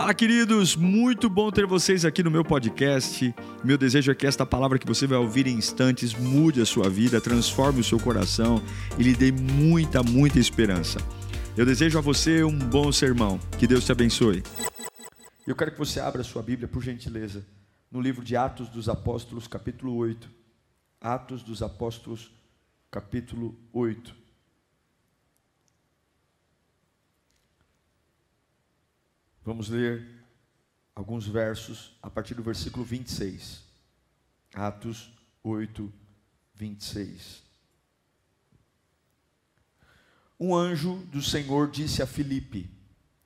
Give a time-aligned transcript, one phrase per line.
[0.00, 0.76] Fala, queridos!
[0.76, 3.34] Muito bom ter vocês aqui no meu podcast.
[3.62, 6.88] Meu desejo é que esta palavra que você vai ouvir em instantes mude a sua
[6.88, 8.62] vida, transforme o seu coração
[8.98, 10.98] e lhe dê muita, muita esperança.
[11.54, 13.38] Eu desejo a você um bom sermão.
[13.58, 14.42] Que Deus te abençoe.
[15.46, 17.44] Eu quero que você abra a sua Bíblia, por gentileza,
[17.90, 20.30] no livro de Atos dos Apóstolos, capítulo 8.
[20.98, 22.32] Atos dos Apóstolos,
[22.90, 24.19] capítulo 8.
[29.44, 30.06] Vamos ler
[30.94, 33.62] alguns versos a partir do versículo 26.
[34.54, 35.12] Atos
[35.42, 35.90] 8,
[36.54, 37.42] 26.
[40.38, 42.70] Um anjo do Senhor disse a Filipe: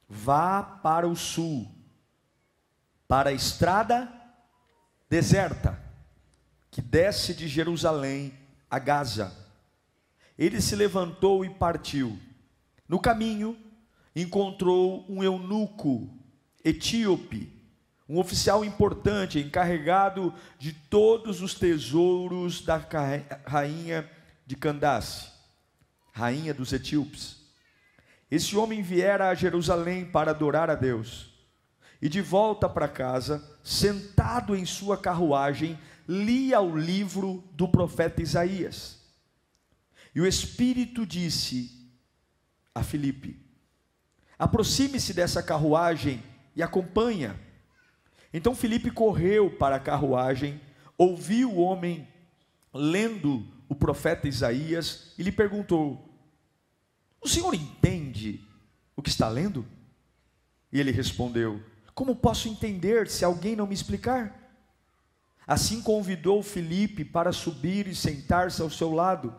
[0.09, 1.71] Vá para o sul,
[3.09, 4.13] para a estrada
[5.09, 5.81] deserta,
[6.71, 8.33] que desce de Jerusalém
[8.71, 9.33] a Gaza.
[10.37, 12.19] Ele se levantou e partiu.
[12.89, 13.57] No caminho,
[14.15, 16.09] encontrou um eunuco
[16.65, 17.53] etíope,
[18.09, 22.77] um oficial importante, encarregado de todos os tesouros da
[23.47, 24.09] rainha
[24.47, 25.29] de Candace,
[26.13, 27.43] rainha dos etíopes.
[28.31, 31.33] Esse homem viera a Jerusalém para adorar a Deus.
[32.01, 39.01] E de volta para casa, sentado em sua carruagem, lia o livro do profeta Isaías.
[40.15, 41.91] E o Espírito disse
[42.75, 43.44] a Filipe:
[44.39, 46.23] Aproxime-se dessa carruagem
[46.57, 47.39] e acompanha.
[48.33, 50.61] Então Felipe correu para a carruagem,
[50.99, 52.09] ouviu o homem
[52.73, 56.09] lendo o profeta Isaías e lhe perguntou:
[57.21, 58.41] O senhor entende
[58.97, 59.67] o que está lendo?
[60.73, 61.63] E ele respondeu:
[61.95, 64.41] Como posso entender se alguém não me explicar?
[65.47, 69.35] Assim convidou Felipe para subir e sentar-se ao seu lado.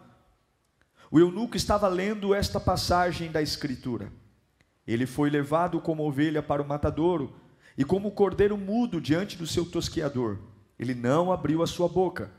[1.09, 4.11] O eunuco estava lendo esta passagem da Escritura.
[4.87, 7.33] Ele foi levado como ovelha para o matadouro,
[7.77, 10.39] e como cordeiro mudo diante do seu tosquiador.
[10.79, 12.31] Ele não abriu a sua boca.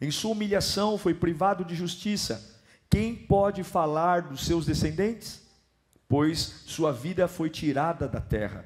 [0.00, 2.62] Em sua humilhação foi privado de justiça.
[2.90, 5.42] Quem pode falar dos seus descendentes?
[6.08, 8.64] Pois sua vida foi tirada da terra.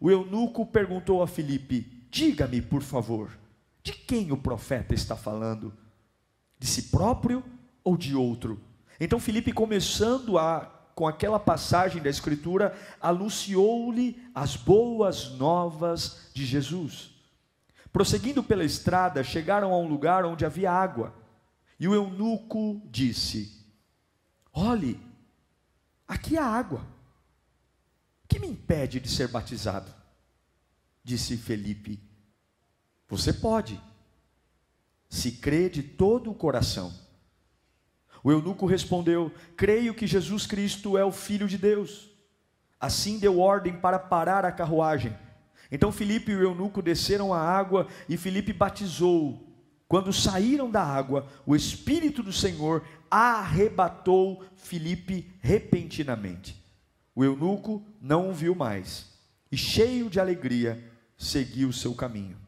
[0.00, 3.30] O eunuco perguntou a Filipe: Diga-me, por favor,
[3.82, 5.72] de quem o profeta está falando?
[6.58, 7.44] De si próprio
[7.84, 8.60] ou de outro?
[8.98, 17.10] Então Filipe, começando a com aquela passagem da Escritura, anunciou-lhe as boas novas de Jesus.
[17.92, 21.14] Prosseguindo pela estrada, chegaram a um lugar onde havia água,
[21.78, 23.66] e o eunuco disse:
[24.52, 25.00] Olhe,
[26.06, 26.80] aqui há água,
[28.24, 29.92] o que me impede de ser batizado?
[31.04, 32.00] Disse Felipe:
[33.08, 33.80] Você pode,
[35.08, 36.92] se crê de todo o coração.
[38.22, 42.10] O eunuco respondeu: Creio que Jesus Cristo é o Filho de Deus.
[42.80, 45.16] Assim deu ordem para parar a carruagem.
[45.70, 49.48] Então Filipe e o eunuco desceram à água e Filipe batizou.
[49.88, 56.62] Quando saíram da água, o Espírito do Senhor arrebatou Filipe repentinamente.
[57.14, 59.12] O eunuco não o viu mais
[59.50, 60.82] e, cheio de alegria,
[61.16, 62.38] seguiu seu caminho.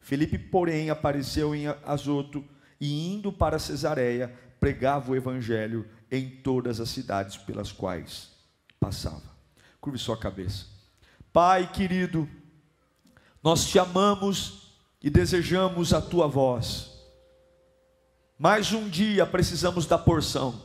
[0.00, 2.44] Filipe, porém, apareceu em Azoto
[2.78, 8.28] e, indo para Cesareia, pregava o evangelho em todas as cidades pelas quais
[8.78, 9.24] passava.
[9.80, 10.66] Curve sua cabeça.
[11.32, 12.28] Pai querido,
[13.42, 16.92] nós te amamos e desejamos a tua voz.
[18.38, 20.62] Mais um dia precisamos da porção.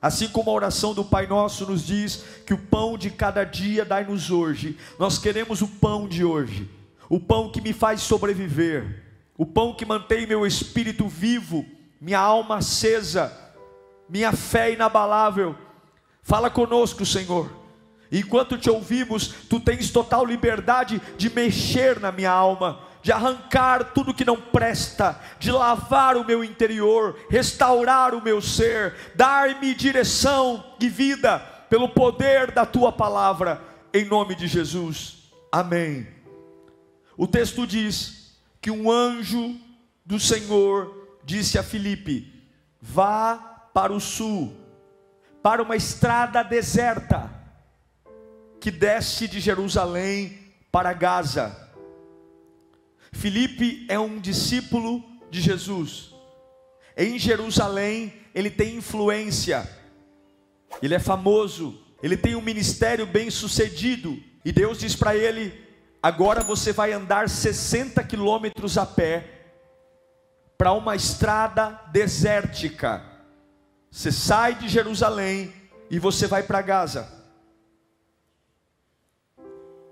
[0.00, 3.84] Assim como a oração do Pai Nosso nos diz que o pão de cada dia
[3.84, 6.70] dai-nos hoje, nós queremos o pão de hoje,
[7.08, 9.02] o pão que me faz sobreviver,
[9.36, 11.66] o pão que mantém meu espírito vivo
[12.02, 13.32] minha alma acesa,
[14.08, 15.56] minha fé inabalável.
[16.20, 17.48] Fala conosco, Senhor.
[18.10, 24.12] Enquanto te ouvimos, tu tens total liberdade de mexer na minha alma, de arrancar tudo
[24.12, 30.88] que não presta, de lavar o meu interior, restaurar o meu ser, dar-me direção e
[30.88, 31.38] vida
[31.70, 33.62] pelo poder da tua palavra,
[33.94, 35.30] em nome de Jesus.
[35.52, 36.08] Amém.
[37.16, 39.54] O texto diz que um anjo
[40.04, 42.32] do Senhor disse a Filipe:
[42.80, 44.54] vá para o sul,
[45.42, 47.30] para uma estrada deserta,
[48.60, 50.38] que desce de Jerusalém
[50.70, 51.70] para Gaza.
[53.12, 56.14] Filipe é um discípulo de Jesus.
[56.96, 59.68] Em Jerusalém, ele tem influência,
[60.82, 64.22] ele é famoso, ele tem um ministério bem sucedido.
[64.44, 65.52] E Deus diz para ele:
[66.02, 69.31] agora você vai andar 60 quilômetros a pé
[70.62, 73.02] para uma estrada desértica.
[73.90, 75.52] Você sai de Jerusalém
[75.90, 77.12] e você vai para Gaza.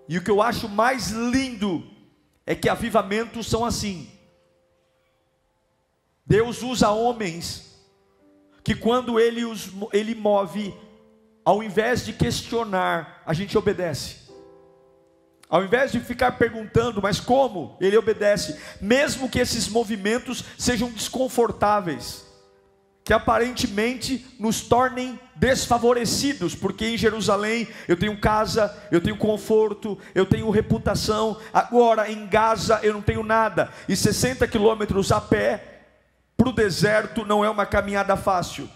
[0.08, 1.84] E o que eu acho mais lindo
[2.46, 4.12] é que avivamentos são assim.
[6.25, 7.76] Deus usa homens
[8.62, 10.72] que quando ele, os, ele move,
[11.44, 14.19] ao invés de questionar, a gente obedece.
[15.50, 17.76] Ao invés de ficar perguntando, mas como?
[17.81, 22.25] Ele obedece, mesmo que esses movimentos sejam desconfortáveis,
[23.02, 30.25] que aparentemente nos tornem desfavorecidos, porque em Jerusalém eu tenho casa, eu tenho conforto, eu
[30.25, 35.81] tenho reputação, agora em Gaza eu não tenho nada, e 60 quilômetros a pé
[36.37, 38.70] para o deserto não é uma caminhada fácil.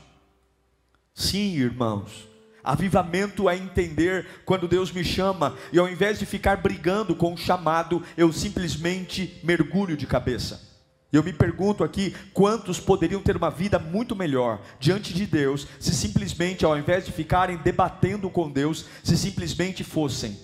[1.15, 2.34] Sim, irmãos,
[2.65, 7.37] Avivamento é entender quando Deus me chama e ao invés de ficar brigando com o
[7.37, 10.73] chamado, eu simplesmente mergulho de cabeça.
[11.13, 15.95] Eu me pergunto aqui quantos poderiam ter uma vida muito melhor diante de Deus se
[15.95, 20.37] simplesmente, ao invés de ficarem debatendo com Deus, se simplesmente fossem,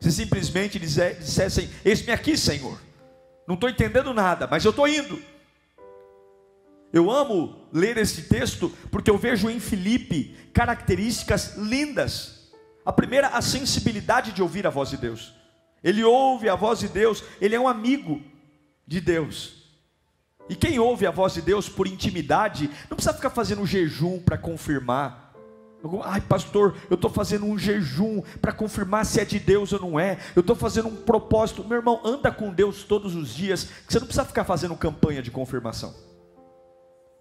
[0.00, 2.78] se simplesmente dissessem: Eis-me aqui, Senhor.
[3.46, 5.18] Não estou entendendo nada, mas eu estou indo.
[6.96, 12.50] Eu amo ler esse texto porque eu vejo em Filipe características lindas.
[12.86, 15.34] A primeira, a sensibilidade de ouvir a voz de Deus.
[15.84, 18.22] Ele ouve a voz de Deus, ele é um amigo
[18.86, 19.64] de Deus.
[20.48, 24.18] E quem ouve a voz de Deus por intimidade, não precisa ficar fazendo um jejum
[24.18, 25.34] para confirmar.
[26.02, 30.00] Ai, pastor, eu estou fazendo um jejum para confirmar se é de Deus ou não
[30.00, 30.18] é.
[30.34, 31.62] Eu estou fazendo um propósito.
[31.62, 35.20] Meu irmão, anda com Deus todos os dias, que você não precisa ficar fazendo campanha
[35.20, 36.15] de confirmação.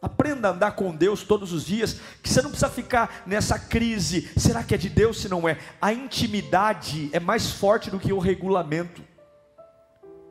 [0.06, 4.30] Aprenda a andar com Deus todos os dias, que você não precisa ficar nessa crise.
[4.38, 5.58] Será que é de Deus se não é?
[5.82, 9.02] A intimidade é mais forte do que o regulamento.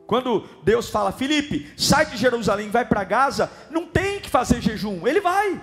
[0.07, 5.05] Quando Deus fala, Felipe, sai de Jerusalém, vai para Gaza, não tem que fazer jejum,
[5.05, 5.61] ele vai.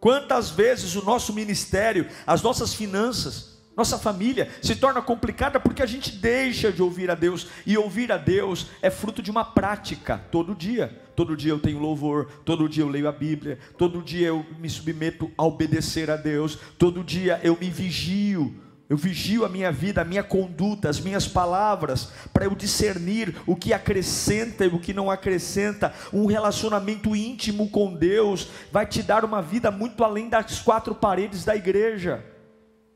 [0.00, 3.49] Quantas vezes o nosso ministério, as nossas finanças,
[3.80, 8.12] nossa família se torna complicada porque a gente deixa de ouvir a Deus, e ouvir
[8.12, 10.94] a Deus é fruto de uma prática todo dia.
[11.16, 14.68] Todo dia eu tenho louvor, todo dia eu leio a Bíblia, todo dia eu me
[14.68, 18.54] submeto a obedecer a Deus, todo dia eu me vigio.
[18.86, 23.54] Eu vigio a minha vida, a minha conduta, as minhas palavras, para eu discernir o
[23.54, 25.94] que acrescenta e o que não acrescenta.
[26.12, 31.44] Um relacionamento íntimo com Deus vai te dar uma vida muito além das quatro paredes
[31.44, 32.24] da igreja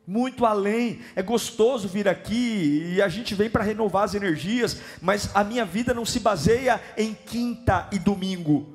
[0.06, 1.00] muito além.
[1.14, 5.64] É gostoso vir aqui e a gente vem para renovar as energias, mas a minha
[5.64, 8.74] vida não se baseia em quinta e domingo.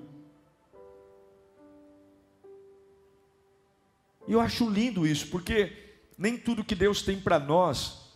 [4.27, 5.73] E eu acho lindo isso, porque
[6.17, 8.13] nem tudo que Deus tem para nós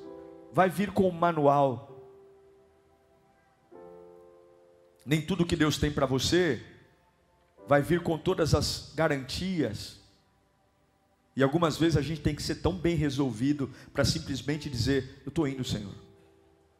[0.51, 1.89] vai vir com um manual.
[5.05, 6.63] Nem tudo que Deus tem para você
[7.67, 10.02] vai vir com todas as garantias
[11.35, 15.29] e algumas vezes a gente tem que ser tão bem resolvido para simplesmente dizer: Eu
[15.29, 15.93] estou indo, Senhor.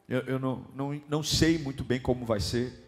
[0.08, 2.82] Eu, eu não, não, não sei muito bem como vai ser.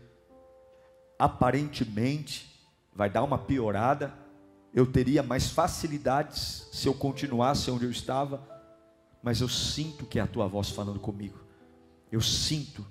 [1.19, 2.65] Aparentemente,
[2.95, 4.15] vai dar uma piorada.
[4.73, 8.47] Eu teria mais facilidades se eu continuasse onde eu estava.
[9.23, 11.41] Mas eu sinto que é a tua voz falando comigo.
[12.13, 12.87] Eu sinto.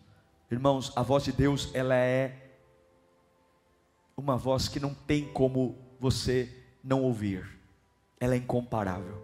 [0.52, 2.58] Irmãos, a voz de Deus, ela é
[4.18, 7.55] uma voz que não tem como você não ouvir
[8.20, 9.22] ela é incomparável.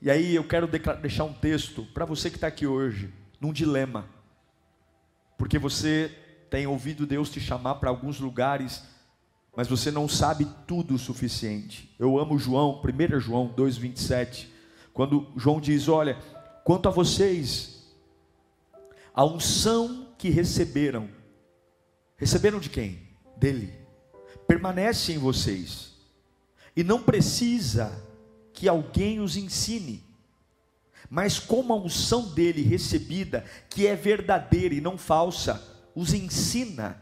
[0.00, 0.66] E aí eu quero
[1.00, 4.06] deixar um texto para você que está aqui hoje, num dilema,
[5.38, 6.10] porque você
[6.50, 8.84] tem ouvido Deus te chamar para alguns lugares,
[9.56, 11.94] mas você não sabe tudo o suficiente.
[11.98, 14.48] Eu amo João, 1 João 2,27,
[14.92, 16.18] quando João diz: Olha,
[16.64, 17.94] quanto a vocês,
[19.14, 21.08] a unção que receberam,
[22.16, 23.08] receberam de quem?
[23.36, 23.72] Dele,
[24.46, 25.93] permanece em vocês
[26.76, 27.92] e não precisa
[28.52, 30.02] que alguém os ensine.
[31.08, 35.62] Mas como a unção dele recebida, que é verdadeira e não falsa,
[35.94, 37.00] os ensina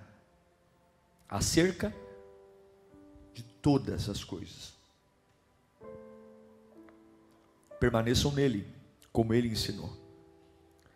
[1.29, 1.95] acerca
[3.33, 4.75] de todas as coisas.
[7.81, 8.67] Permaneçam nele,
[9.13, 9.97] como ele ensinou.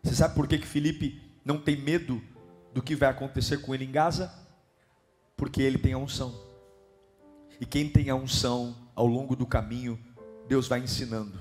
[0.03, 2.23] Você sabe por que, que Felipe não tem medo
[2.73, 4.33] do que vai acontecer com ele em Gaza?
[5.37, 6.46] Porque ele tem a unção.
[7.61, 9.99] E quem tem a unção ao longo do caminho,
[10.49, 11.39] Deus vai ensinando.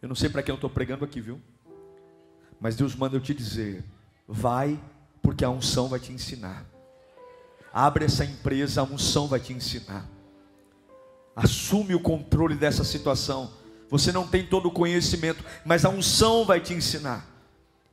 [0.00, 1.40] Eu não sei para quem eu estou pregando aqui, viu?
[2.60, 3.84] Mas Deus manda eu te dizer:
[4.26, 4.80] vai,
[5.22, 6.64] porque a unção vai te ensinar.
[7.72, 10.08] Abre essa empresa, a unção vai te ensinar.
[11.34, 13.50] Assume o controle dessa situação.
[13.90, 17.26] Você não tem todo o conhecimento, mas a unção vai te ensinar.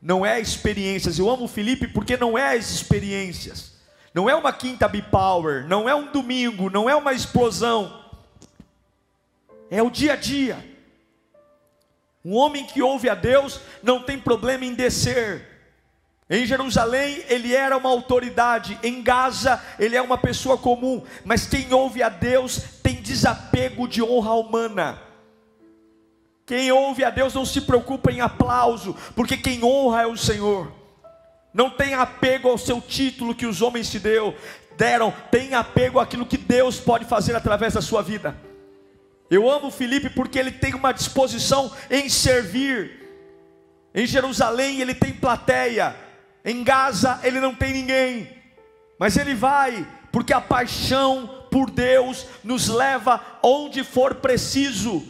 [0.02, 1.20] Não é experiências.
[1.20, 3.73] Eu amo o Felipe porque não é as experiências
[4.13, 8.01] não é uma quinta bipower, não é um domingo, não é uma explosão.
[9.70, 10.74] É o dia a dia.
[12.24, 15.50] Um homem que ouve a Deus não tem problema em descer.
[16.29, 21.74] Em Jerusalém ele era uma autoridade, em Gaza ele é uma pessoa comum, mas quem
[21.74, 25.01] ouve a Deus tem desapego de honra humana.
[26.46, 30.83] Quem ouve a Deus não se preocupa em aplauso, porque quem honra é o Senhor.
[31.54, 34.36] Não tem apego ao seu título que os homens te deu,
[34.76, 38.36] deram, tem apego àquilo que Deus pode fazer através da sua vida.
[39.30, 43.04] Eu amo Felipe porque ele tem uma disposição em servir.
[43.94, 45.96] Em Jerusalém ele tem plateia,
[46.44, 48.28] em Gaza ele não tem ninguém,
[48.98, 55.04] mas ele vai, porque a paixão por Deus nos leva onde for preciso.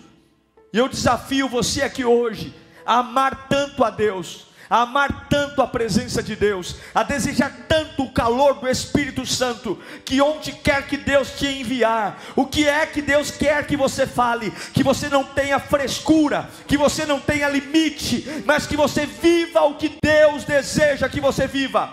[0.73, 2.53] E eu desafio você aqui hoje
[2.85, 8.01] a amar tanto a Deus, a amar tanto a presença de Deus, a desejar tanto
[8.01, 12.83] o calor do Espírito Santo, que onde quer que Deus te enviar, o que é
[12.87, 17.49] que Deus quer que você fale, que você não tenha frescura, que você não tenha
[17.49, 21.91] limite, mas que você viva o que Deus deseja que você viva.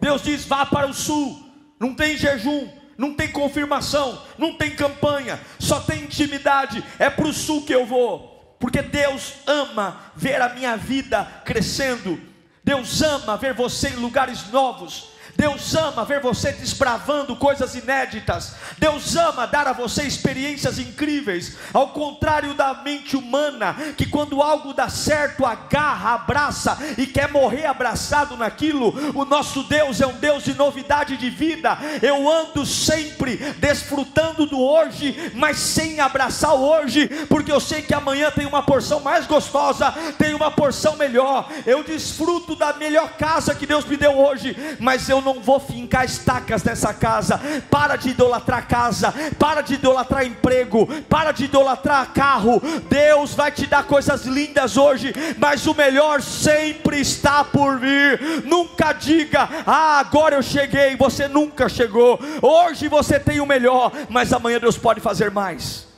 [0.00, 2.68] Deus diz: vá para o sul, não tem jejum,
[2.98, 6.82] não tem confirmação, não tem campanha, só tem intimidade.
[6.98, 8.33] É para o sul que eu vou
[8.64, 12.18] porque Deus ama ver a minha vida crescendo,
[12.64, 18.54] Deus ama ver você em lugares novos, Deus ama ver você desbravando coisas inéditas.
[18.78, 21.56] Deus ama dar a você experiências incríveis.
[21.72, 27.66] Ao contrário da mente humana, que quando algo dá certo, agarra, abraça e quer morrer
[27.66, 31.78] abraçado naquilo, o nosso Deus é um Deus de novidade de vida.
[32.00, 37.94] Eu ando sempre desfrutando do hoje, mas sem abraçar o hoje, porque eu sei que
[37.94, 41.50] amanhã tem uma porção mais gostosa, tem uma porção melhor.
[41.66, 46.04] Eu desfruto da melhor casa que Deus me deu hoje, mas eu não vou fincar
[46.04, 47.40] estacas nessa casa.
[47.70, 52.60] Para de idolatrar casa, para de idolatrar emprego, para de idolatrar carro.
[52.88, 58.44] Deus vai te dar coisas lindas hoje, mas o melhor sempre está por vir.
[58.44, 60.94] Nunca diga, ah, agora eu cheguei.
[60.96, 62.20] Você nunca chegou.
[62.42, 65.88] Hoje você tem o melhor, mas amanhã Deus pode fazer mais.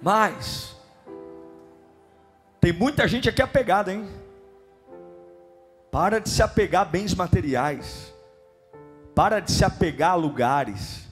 [0.00, 0.70] Mais.
[2.60, 4.19] Tem muita gente aqui apegada, hein?
[5.90, 8.14] Para de se apegar a bens materiais.
[9.14, 11.08] Para de se apegar a lugares.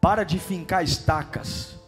[0.00, 1.78] Para de fincar estacas.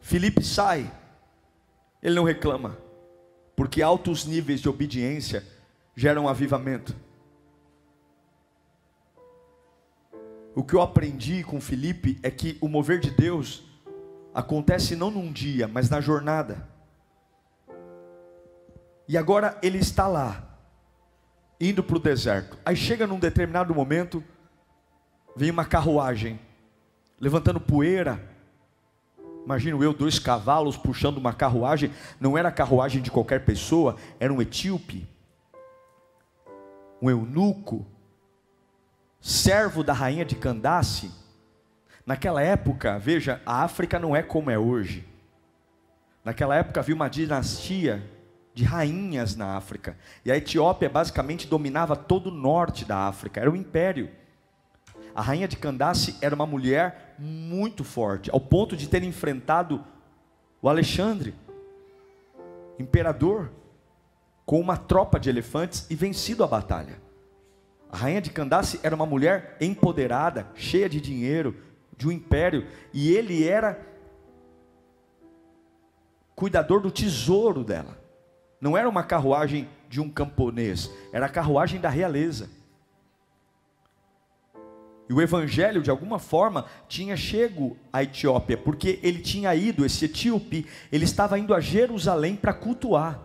[0.00, 0.90] Felipe sai.
[2.02, 2.76] Ele não reclama.
[3.56, 5.46] Porque altos níveis de obediência
[5.94, 6.94] geram avivamento.
[10.56, 13.64] O que eu aprendi com Felipe é que o mover de Deus
[14.32, 16.73] acontece não num dia, mas na jornada.
[19.06, 20.42] E agora ele está lá,
[21.60, 22.58] indo para o deserto.
[22.64, 24.24] Aí chega num determinado momento,
[25.36, 26.40] vem uma carruagem,
[27.20, 28.32] levantando poeira.
[29.44, 31.92] Imagino eu, dois cavalos puxando uma carruagem.
[32.18, 35.06] Não era a carruagem de qualquer pessoa, era um etíope,
[37.00, 37.86] um eunuco,
[39.20, 41.10] servo da rainha de Candace.
[42.06, 45.06] Naquela época, veja, a África não é como é hoje.
[46.24, 48.13] Naquela época havia uma dinastia
[48.54, 49.98] de rainhas na África.
[50.24, 54.08] E a Etiópia basicamente dominava todo o norte da África, era um império.
[55.14, 59.84] A rainha de Candace era uma mulher muito forte, ao ponto de ter enfrentado
[60.62, 61.34] o Alexandre,
[62.78, 63.50] imperador,
[64.46, 67.00] com uma tropa de elefantes e vencido a batalha.
[67.90, 71.56] A rainha de Candace era uma mulher empoderada, cheia de dinheiro,
[71.96, 73.80] de um império, e ele era
[76.34, 78.03] cuidador do tesouro dela.
[78.64, 82.48] Não era uma carruagem de um camponês, era a carruagem da realeza.
[85.06, 90.06] E o evangelho, de alguma forma, tinha chego à Etiópia, porque ele tinha ido, esse
[90.06, 93.20] etíope, ele estava indo a Jerusalém para cultuar.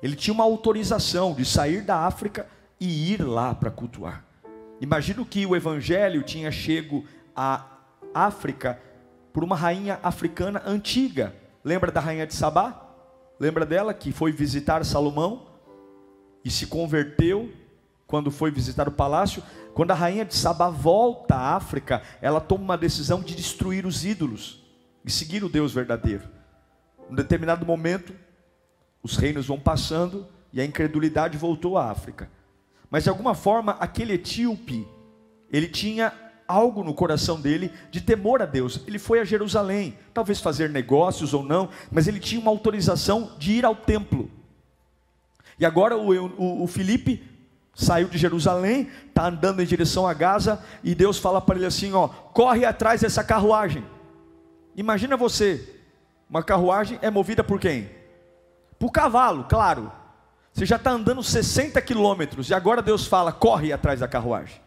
[0.00, 2.46] Ele tinha uma autorização de sair da África
[2.78, 4.24] e ir lá para cultuar.
[4.80, 7.66] Imagino que o evangelho tinha chego à
[8.14, 8.80] África
[9.32, 11.34] por uma rainha africana antiga.
[11.64, 12.83] Lembra da rainha de Sabá?
[13.38, 15.46] Lembra dela que foi visitar Salomão
[16.44, 17.52] e se converteu
[18.06, 19.42] quando foi visitar o palácio?
[19.74, 24.04] Quando a rainha de Sabá volta à África, ela toma uma decisão de destruir os
[24.04, 24.62] ídolos
[25.04, 26.28] e seguir o Deus verdadeiro.
[27.10, 28.14] Em determinado momento,
[29.02, 32.30] os reinos vão passando e a incredulidade voltou à África.
[32.88, 34.86] Mas de alguma forma, aquele etíope,
[35.50, 36.12] ele tinha
[36.46, 38.80] algo no coração dele de temor a Deus.
[38.86, 43.52] Ele foi a Jerusalém, talvez fazer negócios ou não, mas ele tinha uma autorização de
[43.52, 44.30] ir ao templo.
[45.58, 47.34] E agora o, o, o Felipe
[47.74, 51.92] Saiu de Jerusalém, está andando em direção a Gaza, e Deus fala para ele assim:
[51.92, 53.84] ó, corre atrás dessa carruagem.
[54.76, 55.82] Imagina você,
[56.30, 57.90] uma carruagem é movida por quem?
[58.78, 59.90] Por cavalo, claro.
[60.52, 64.60] Você já está andando 60 quilômetros, e agora Deus fala: corre atrás da carruagem.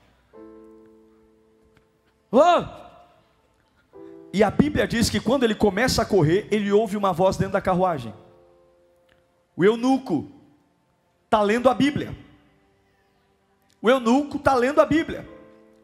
[4.34, 7.54] E a Bíblia diz que quando ele começa a correr, ele ouve uma voz dentro
[7.54, 8.14] da carruagem.
[9.56, 10.30] O eunuco
[11.26, 12.16] está lendo a Bíblia.
[13.82, 15.28] O eunuco está lendo a Bíblia.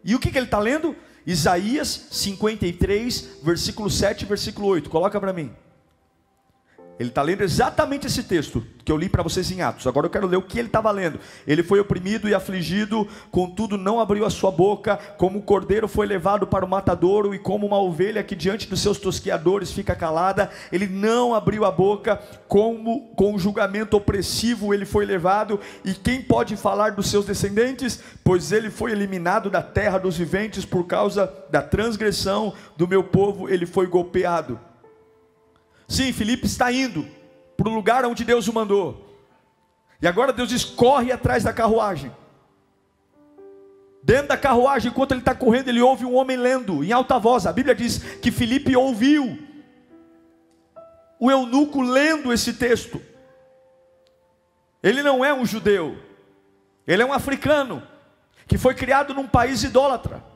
[0.04, 0.96] E o que, que ele está lendo?
[1.26, 4.90] Isaías 53, versículo 7 versículo 8.
[4.90, 5.52] Coloca para mim.
[7.00, 9.88] Ele está lendo exatamente esse texto que eu li para vocês em Atos.
[9.88, 11.20] Agora eu quero ler o que ele estava lendo.
[11.48, 16.06] Ele foi oprimido e afligido, contudo não abriu a sua boca, como o cordeiro foi
[16.06, 20.52] levado para o matadouro, e como uma ovelha que diante dos seus tosqueadores fica calada,
[20.72, 25.60] ele não abriu a boca, como com julgamento opressivo ele foi levado.
[25.84, 28.00] E quem pode falar dos seus descendentes?
[28.24, 33.50] Pois ele foi eliminado da terra dos viventes por causa da transgressão do meu povo,
[33.50, 34.60] ele foi golpeado.
[35.88, 37.06] Sim, Felipe está indo
[37.56, 39.18] para o lugar onde Deus o mandou.
[40.02, 42.12] E agora Deus diz: corre atrás da carruagem.
[44.02, 47.46] Dentro da carruagem, enquanto ele está correndo, ele ouve um homem lendo em alta voz.
[47.46, 49.40] A Bíblia diz que Felipe ouviu
[51.20, 53.02] o eunuco lendo esse texto.
[54.82, 55.98] Ele não é um judeu,
[56.86, 57.82] ele é um africano
[58.46, 60.33] que foi criado num país idólatra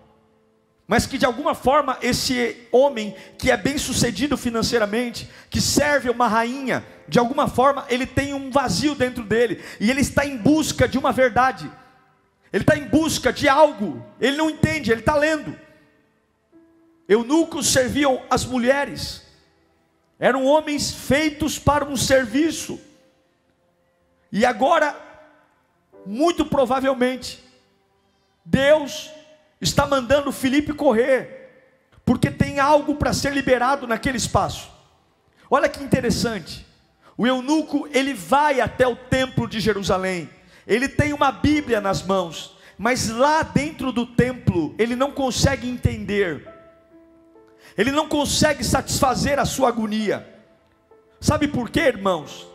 [0.87, 6.29] mas que de alguma forma esse homem que é bem sucedido financeiramente, que serve uma
[6.29, 10.87] rainha, de alguma forma ele tem um vazio dentro dele, e ele está em busca
[10.87, 11.69] de uma verdade,
[12.53, 15.59] ele está em busca de algo, ele não entende, ele está lendo.
[17.09, 19.23] Eunucos serviam as mulheres,
[20.17, 22.79] eram homens feitos para um serviço,
[24.31, 24.95] e agora,
[26.05, 27.43] muito provavelmente,
[28.45, 29.11] Deus
[29.59, 31.69] está mandando Felipe correr,
[32.05, 34.71] porque tem algo para ser liberado naquele espaço.
[35.49, 36.65] Olha que interessante.
[37.17, 40.29] O eunuco, ele vai até o templo de Jerusalém.
[40.67, 46.47] Ele tem uma Bíblia nas mãos, mas lá dentro do templo, ele não consegue entender.
[47.77, 50.27] Ele não consegue satisfazer a sua agonia.
[51.19, 52.47] Sabe por quê, irmãos?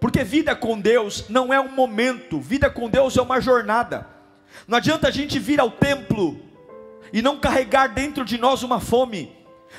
[0.00, 4.08] Porque vida com Deus não é um momento, vida com Deus é uma jornada.
[4.66, 6.40] Não adianta a gente vir ao templo
[7.12, 9.32] e não carregar dentro de nós uma fome.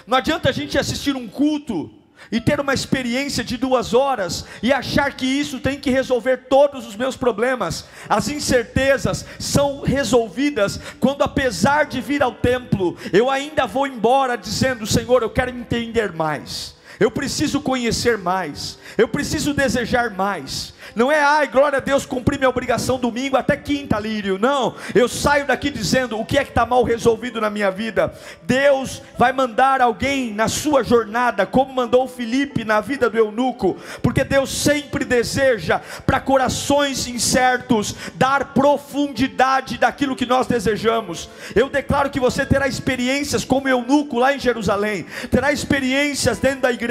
[0.05, 1.89] Não adianta a gente assistir um culto
[2.31, 6.85] e ter uma experiência de duas horas e achar que isso tem que resolver todos
[6.85, 7.85] os meus problemas.
[8.07, 14.85] As incertezas são resolvidas quando, apesar de vir ao templo, eu ainda vou embora dizendo:
[14.85, 16.75] Senhor, eu quero entender mais.
[17.01, 20.71] Eu preciso conhecer mais, eu preciso desejar mais.
[20.93, 24.37] Não é, ai, glória a Deus, cumpri minha obrigação domingo até quinta, lírio.
[24.37, 28.13] Não, eu saio daqui dizendo o que é que está mal resolvido na minha vida.
[28.43, 34.23] Deus vai mandar alguém na sua jornada, como mandou Felipe na vida do eunuco, porque
[34.23, 41.29] Deus sempre deseja para corações incertos dar profundidade daquilo que nós desejamos.
[41.55, 46.71] Eu declaro que você terá experiências como eunuco lá em Jerusalém, terá experiências dentro da
[46.71, 46.90] igreja,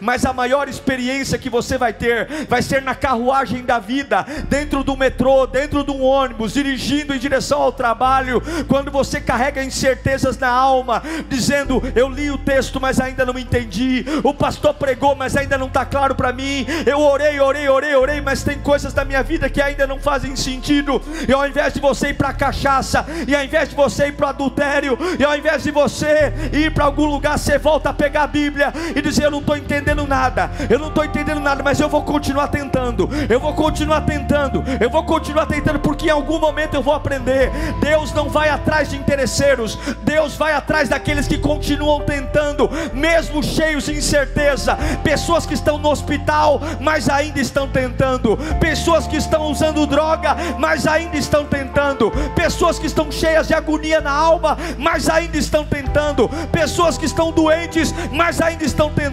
[0.00, 4.26] mas a maior experiência que você vai ter vai ser na carruagem carruagem da vida,
[4.48, 9.62] dentro do metrô, dentro de um ônibus, dirigindo em direção ao trabalho, quando você carrega
[9.62, 15.14] incertezas na alma, dizendo: Eu li o texto, mas ainda não entendi, o pastor pregou,
[15.14, 18.92] mas ainda não está claro para mim, eu orei, orei, orei, orei, mas tem coisas
[18.92, 22.28] da minha vida que ainda não fazem sentido, e ao invés de você ir para
[22.30, 25.70] a cachaça, e ao invés de você ir para o adultério, e ao invés de
[25.70, 29.38] você ir para algum lugar, você volta a pegar a Bíblia e dizer: Eu não
[29.38, 33.54] estou entendendo nada, eu não estou entendendo nada, mas eu vou continuar tentando, eu vou
[33.54, 37.48] continuar tentando, eu vou continuar tentando, porque em algum momento eu vou aprender.
[37.80, 43.84] Deus não vai atrás de interesseiros, Deus vai atrás daqueles que continuam tentando, mesmo cheios
[43.84, 44.76] de incerteza.
[45.04, 50.88] Pessoas que estão no hospital, mas ainda estão tentando, pessoas que estão usando droga, mas
[50.88, 56.28] ainda estão tentando, pessoas que estão cheias de agonia na alma, mas ainda estão tentando,
[56.50, 59.09] pessoas que estão doentes, mas ainda estão tentando.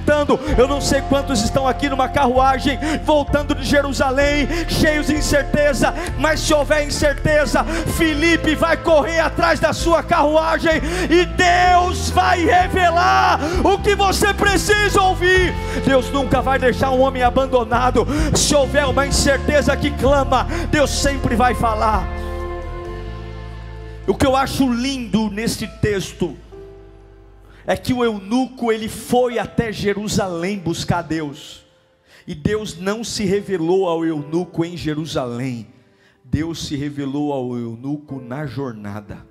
[0.58, 5.94] Eu não sei quantos estão aqui numa carruagem voltando de Jerusalém Jerusalém, cheios de incerteza,
[6.20, 13.40] mas se houver incerteza, Felipe vai correr atrás da sua carruagem e Deus vai revelar
[13.64, 15.54] o que você precisa ouvir.
[15.86, 18.08] Deus nunca vai deixar um homem abandonado.
[18.36, 22.08] Se houver uma incerteza que clama, Deus sempre vai falar.
[24.08, 26.36] O que eu acho lindo nesse texto
[27.68, 31.66] é que o eunuco ele foi até Jerusalém buscar Deus.
[32.26, 35.68] E Deus não se revelou ao eunuco em Jerusalém.
[36.24, 39.26] Deus se revelou ao eunuco na jornada.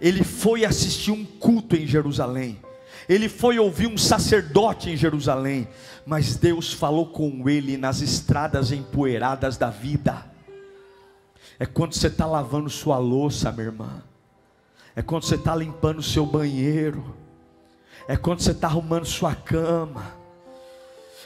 [0.00, 2.58] Ele foi assistir um culto em Jerusalém.
[3.06, 5.68] Ele foi ouvir um sacerdote em Jerusalém,
[6.06, 10.24] mas Deus falou com ele nas estradas empoeiradas da vida.
[11.58, 14.02] É quando você está lavando sua louça, minha irmã.
[14.94, 17.14] É quando você está limpando seu banheiro.
[18.08, 20.21] É quando você está arrumando sua cama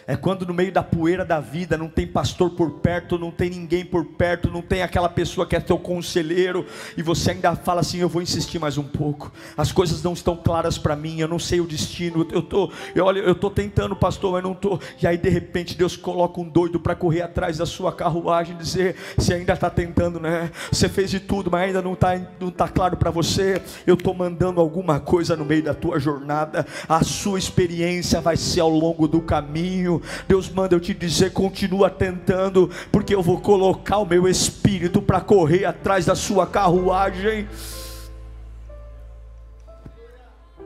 [0.09, 3.51] é quando no meio da poeira da vida não tem pastor por perto, não tem
[3.51, 6.65] ninguém por perto, não tem aquela pessoa que é teu conselheiro
[6.97, 9.33] e você ainda fala assim: eu vou insistir mais um pouco.
[9.57, 12.27] As coisas não estão claras para mim, eu não sei o destino.
[12.31, 14.79] Eu tô, eu, olha, eu tô tentando, pastor, mas não tô.
[15.03, 18.59] E aí de repente Deus coloca um doido para correr atrás da sua carruagem e
[18.59, 20.53] dizer: você ainda está tentando, né?
[20.71, 23.61] Você fez de tudo, mas ainda não está não tá claro para você.
[23.85, 26.65] Eu estou mandando alguma coisa no meio da tua jornada.
[26.89, 29.96] A sua experiência vai ser ao longo do caminho
[30.27, 35.21] Deus manda eu te dizer: continua tentando, porque eu vou colocar o meu espírito para
[35.21, 37.49] correr atrás da sua carruagem.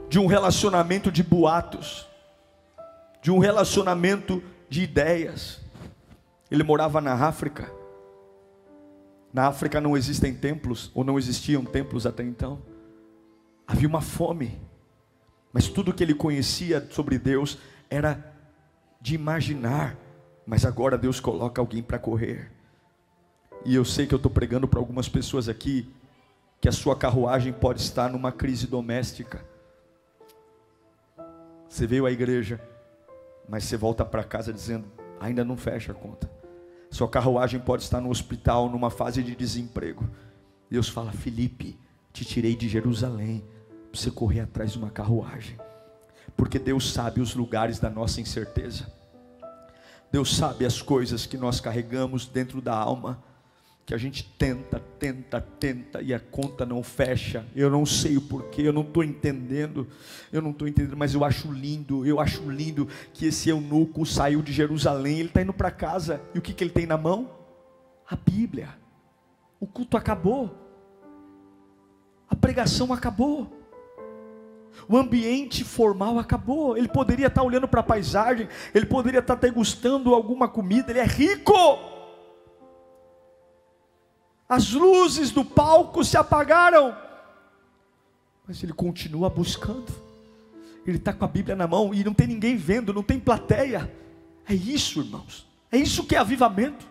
[0.09, 2.09] De um relacionamento de boatos,
[3.23, 5.61] de um relacionamento de ideias.
[6.51, 7.71] Ele morava na África.
[9.33, 12.61] Na África não existem templos, ou não existiam templos até então.
[13.66, 14.61] Havia uma fome,
[15.53, 17.57] mas tudo que ele conhecia sobre Deus
[17.88, 18.30] era
[19.01, 19.97] de imaginar,
[20.45, 22.51] mas agora Deus coloca alguém para correr.
[23.65, 25.91] E eu sei que eu estou pregando para algumas pessoas aqui
[26.61, 29.45] que a sua carruagem pode estar numa crise doméstica.
[31.69, 32.61] Você veio à igreja,
[33.49, 34.87] mas você volta para casa dizendo:
[35.19, 36.31] ainda não fecha a conta.
[36.91, 40.09] Sua carruagem pode estar no hospital, numa fase de desemprego.
[40.69, 41.79] Deus fala: Felipe,
[42.13, 43.45] te tirei de Jerusalém
[43.91, 45.57] para você correr atrás de uma carruagem
[46.40, 48.90] porque Deus sabe os lugares da nossa incerteza.
[50.11, 53.22] Deus sabe as coisas que nós carregamos dentro da alma,
[53.85, 57.44] que a gente tenta, tenta, tenta e a conta não fecha.
[57.55, 59.87] Eu não sei o porquê, eu não estou entendendo,
[60.33, 64.40] eu não estou entendendo, mas eu acho lindo, eu acho lindo que esse eunuco saiu
[64.40, 67.31] de Jerusalém, ele está indo para casa, e o que, que ele tem na mão?
[68.09, 68.70] A Bíblia.
[69.61, 70.57] O culto acabou,
[72.31, 73.60] a pregação acabou.
[74.89, 76.77] O ambiente formal acabou.
[76.77, 81.07] Ele poderia estar olhando para a paisagem, ele poderia estar degustando alguma comida, ele é
[81.07, 81.55] rico.
[84.49, 86.97] As luzes do palco se apagaram,
[88.47, 89.93] mas ele continua buscando.
[90.85, 93.93] Ele está com a Bíblia na mão e não tem ninguém vendo, não tem plateia.
[94.49, 95.47] É isso, irmãos.
[95.71, 96.91] É isso que é avivamento.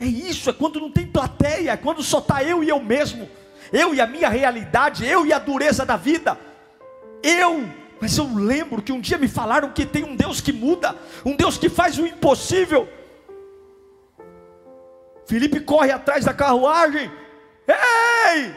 [0.00, 3.28] É isso, é quando não tem plateia, é quando só está eu e eu mesmo,
[3.72, 6.38] eu e a minha realidade, eu e a dureza da vida.
[7.24, 7.66] Eu,
[7.98, 11.34] mas eu lembro que um dia me falaram que tem um Deus que muda, um
[11.34, 12.86] Deus que faz o impossível.
[15.26, 17.10] Felipe corre atrás da carruagem.
[17.66, 18.54] Ei!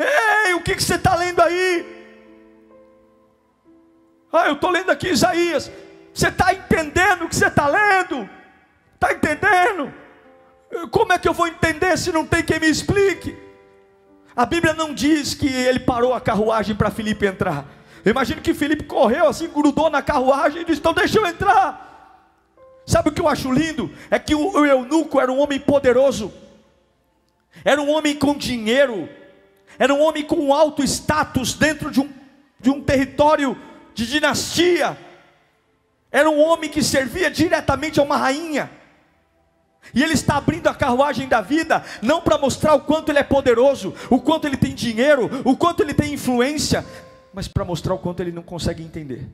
[0.00, 1.86] Ei, o que, que você está lendo aí?
[4.32, 5.70] Ah, eu estou lendo aqui Isaías.
[6.12, 8.28] Você está entendendo o que você está lendo?
[8.94, 9.94] Está entendendo?
[10.90, 13.36] Como é que eu vou entender se não tem quem me explique?
[14.34, 17.66] A Bíblia não diz que ele parou a carruagem para Felipe entrar.
[18.04, 21.90] Eu imagino que Felipe correu assim, grudou na carruagem e disse: Então deixa eu entrar.
[22.86, 23.90] Sabe o que eu acho lindo?
[24.10, 26.32] É que o eunuco era um homem poderoso,
[27.64, 29.08] era um homem com dinheiro,
[29.78, 32.10] era um homem com alto status dentro de um,
[32.58, 33.56] de um território
[33.94, 34.98] de dinastia,
[36.10, 38.70] era um homem que servia diretamente a uma rainha.
[39.94, 43.24] E ele está abrindo a carruagem da vida, não para mostrar o quanto ele é
[43.24, 46.84] poderoso, o quanto ele tem dinheiro, o quanto ele tem influência,
[47.32, 49.28] mas para mostrar o quanto ele não consegue entender.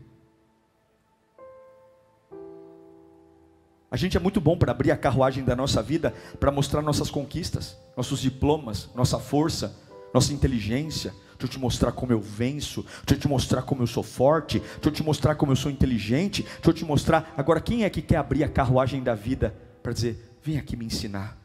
[3.90, 7.10] A gente é muito bom para abrir a carruagem da nossa vida, para mostrar nossas
[7.10, 9.74] conquistas, nossos diplomas, nossa força,
[10.12, 11.10] nossa inteligência.
[11.38, 14.58] Deixa eu te mostrar como eu venço, deixa eu te mostrar como eu sou forte,
[14.58, 17.32] deixa eu te mostrar como eu sou inteligente, deixa eu te mostrar.
[17.36, 20.86] Agora, quem é que quer abrir a carruagem da vida para dizer: Vem aqui me
[20.86, 21.36] ensinar.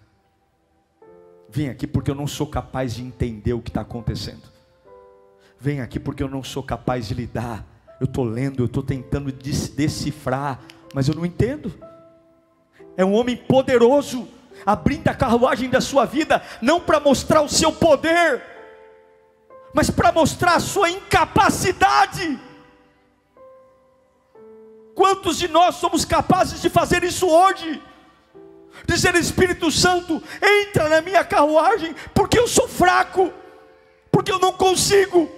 [1.49, 4.43] Vem aqui porque eu não sou capaz de entender o que está acontecendo.
[5.59, 7.65] Vem aqui porque eu não sou capaz de lidar.
[7.99, 10.61] Eu estou lendo, eu estou tentando decifrar,
[10.93, 11.73] mas eu não entendo.
[12.95, 14.25] É um homem poderoso,
[14.65, 18.41] abrindo a carruagem da sua vida, não para mostrar o seu poder,
[19.73, 22.39] mas para mostrar a sua incapacidade.
[24.95, 27.81] Quantos de nós somos capazes de fazer isso hoje?
[28.85, 33.31] Dizer: Espírito Santo, entra na minha carruagem, porque eu sou fraco,
[34.11, 35.29] porque eu não consigo,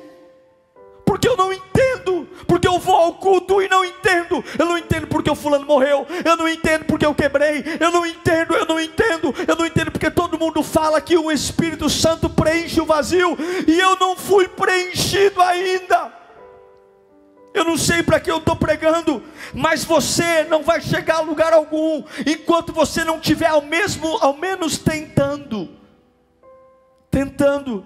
[1.05, 5.07] porque eu não entendo, porque eu vou ao culto e não entendo, eu não entendo
[5.07, 8.79] porque o fulano morreu, eu não entendo porque eu quebrei, eu não entendo, eu não
[8.79, 8.95] entendo
[9.47, 13.79] eu não entendo porque todo mundo fala que o Espírito Santo preenche o vazio e
[13.79, 16.24] eu não fui preenchido ainda.
[17.55, 21.53] Eu não sei para que eu estou pregando, mas você não vai chegar a lugar
[21.53, 25.69] algum enquanto você não tiver ao mesmo, ao menos tentando.
[27.09, 27.85] Tentando.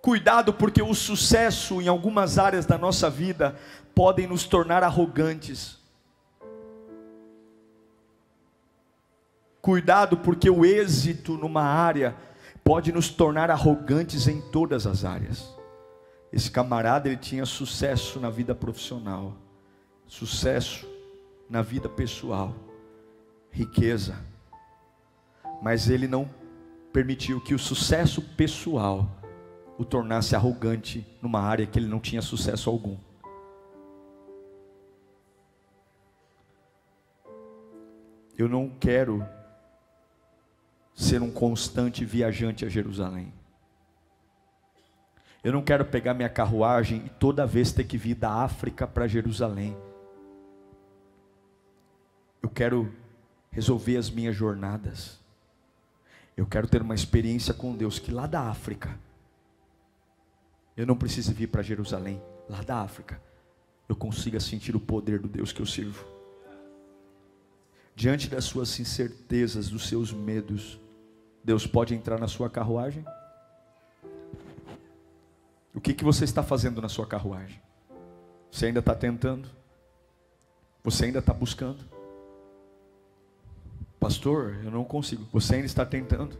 [0.00, 3.54] Cuidado, porque o sucesso em algumas áreas da nossa vida
[3.94, 5.78] podem nos tornar arrogantes.
[9.60, 12.16] Cuidado, porque o êxito numa área
[12.64, 15.53] pode nos tornar arrogantes em todas as áreas.
[16.34, 19.36] Esse camarada ele tinha sucesso na vida profissional,
[20.04, 20.84] sucesso
[21.48, 22.52] na vida pessoal,
[23.52, 24.16] riqueza.
[25.62, 26.28] Mas ele não
[26.92, 29.08] permitiu que o sucesso pessoal
[29.78, 32.98] o tornasse arrogante numa área que ele não tinha sucesso algum.
[38.36, 39.24] Eu não quero
[40.96, 43.32] ser um constante viajante a Jerusalém.
[45.44, 49.06] Eu não quero pegar minha carruagem e toda vez ter que vir da África para
[49.06, 49.76] Jerusalém.
[52.42, 52.90] Eu quero
[53.50, 55.20] resolver as minhas jornadas.
[56.34, 58.98] Eu quero ter uma experiência com Deus que lá da África
[60.76, 63.20] eu não preciso vir para Jerusalém, lá da África
[63.88, 66.04] eu consiga sentir o poder do Deus que eu sirvo.
[67.94, 70.80] Diante das suas incertezas, dos seus medos,
[71.44, 73.04] Deus pode entrar na sua carruagem?
[75.74, 77.60] O que, que você está fazendo na sua carruagem?
[78.50, 79.50] Você ainda está tentando?
[80.84, 81.84] Você ainda está buscando?
[83.98, 85.26] Pastor, eu não consigo.
[85.32, 86.38] Você ainda está tentando?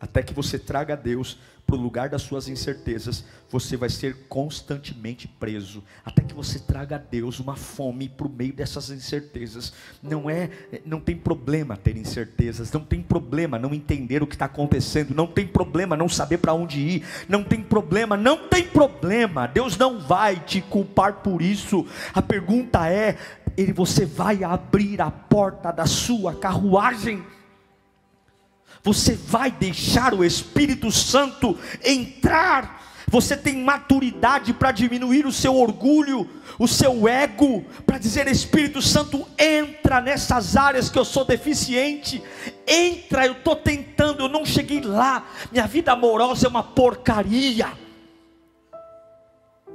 [0.00, 5.26] Até que você traga Deus para o lugar das suas incertezas, você vai ser constantemente
[5.26, 5.82] preso.
[6.04, 9.72] Até que você traga a Deus uma fome para o meio dessas incertezas.
[10.00, 10.48] Não é,
[10.84, 15.26] não tem problema ter incertezas, não tem problema não entender o que está acontecendo, não
[15.26, 19.48] tem problema não saber para onde ir, não tem problema, não tem problema.
[19.48, 21.84] Deus não vai te culpar por isso.
[22.14, 23.18] A pergunta é:
[23.56, 27.24] ele, você vai abrir a porta da sua carruagem?
[28.86, 33.02] Você vai deixar o Espírito Santo entrar.
[33.08, 39.26] Você tem maturidade para diminuir o seu orgulho, o seu ego, para dizer: Espírito Santo,
[39.36, 42.22] entra nessas áreas que eu sou deficiente,
[42.64, 47.72] entra, eu estou tentando, eu não cheguei lá, minha vida amorosa é uma porcaria,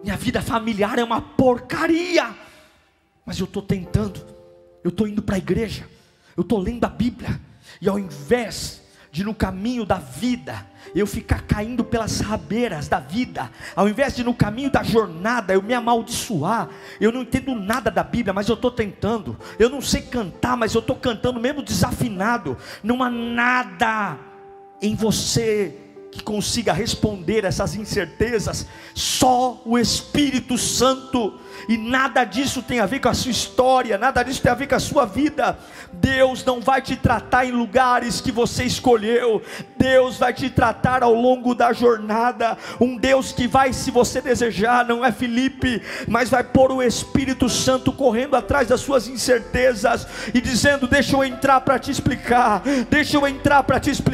[0.02, 2.34] minha vida familiar é uma porcaria,
[3.26, 4.26] mas eu estou tentando,
[4.86, 5.86] eu estou indo para a igreja,
[6.38, 7.42] eu estou lendo a Bíblia,
[7.82, 13.52] e ao invés de no caminho da vida eu ficar caindo pelas rabeiras da vida,
[13.76, 16.70] ao invés de no caminho da jornada eu me amaldiçoar,
[17.00, 20.74] eu não entendo nada da Bíblia, mas eu estou tentando, eu não sei cantar, mas
[20.74, 24.18] eu estou cantando mesmo desafinado, não há nada
[24.82, 25.78] em você
[26.12, 33.00] que consiga responder essas incertezas, só o Espírito Santo e nada disso tem a ver
[33.00, 35.58] com a sua história, nada disso tem a ver com a sua vida.
[35.92, 39.42] Deus não vai te tratar em lugares que você escolheu,
[39.78, 42.58] Deus vai te tratar ao longo da jornada.
[42.80, 47.50] Um Deus que vai, se você desejar, não é Felipe, mas vai pôr o Espírito
[47.50, 53.18] Santo correndo atrás das suas incertezas e dizendo: Deixa eu entrar para te explicar, deixa
[53.18, 54.12] eu entrar para te explicar.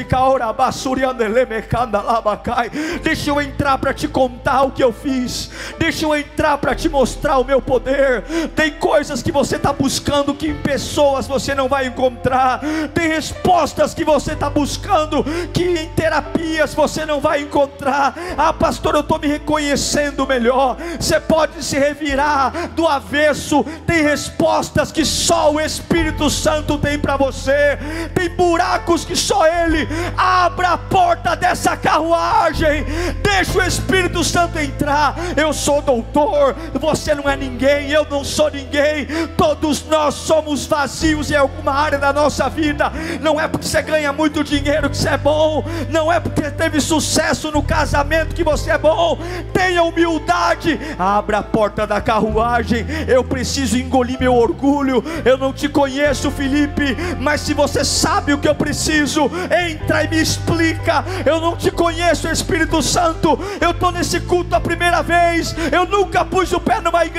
[3.04, 6.90] Deixa eu entrar para te contar o que eu fiz, deixa eu entrar para te
[6.90, 8.24] mostrar o meu poder.
[8.56, 12.62] Tem coisas que você está buscando que em pessoas você não vai encontrar.
[12.94, 15.24] Tem respostas que você está buscando
[15.54, 18.16] que em terapias você não vai encontrar.
[18.38, 20.78] Ah, pastor, eu estou me reconhecendo melhor.
[21.00, 23.64] Você pode se revirar do avesso.
[23.86, 27.78] Tem respostas que só o Espírito Santo tem para você.
[28.14, 32.86] Tem buracos que só Ele abra a porta dessa carruagem.
[33.22, 35.16] Deixa o Espírito Santo entrar.
[35.36, 39.08] Eu sou doutor, você não é ninguém, eu não sou ninguém.
[39.36, 42.92] Todos nós somos vazios em alguma área da nossa vida.
[43.22, 46.80] Não é porque você ganha muito dinheiro que você é bom, não é porque teve
[46.80, 49.18] sucesso no casamento que você é bom.
[49.54, 52.86] Tenha humildade, abra a porta da carruagem.
[53.08, 55.04] Eu preciso engolir meu orgulho.
[55.26, 59.30] Eu não te conheço, Felipe, mas se você sabe o que eu preciso,
[59.70, 61.04] entra e me explica.
[61.26, 63.40] Eu não te conheço, Espírito Santo.
[63.60, 65.56] Eu estou nesse culto a primeira vez.
[65.72, 67.17] Eu nunca pus o pé numa igreja,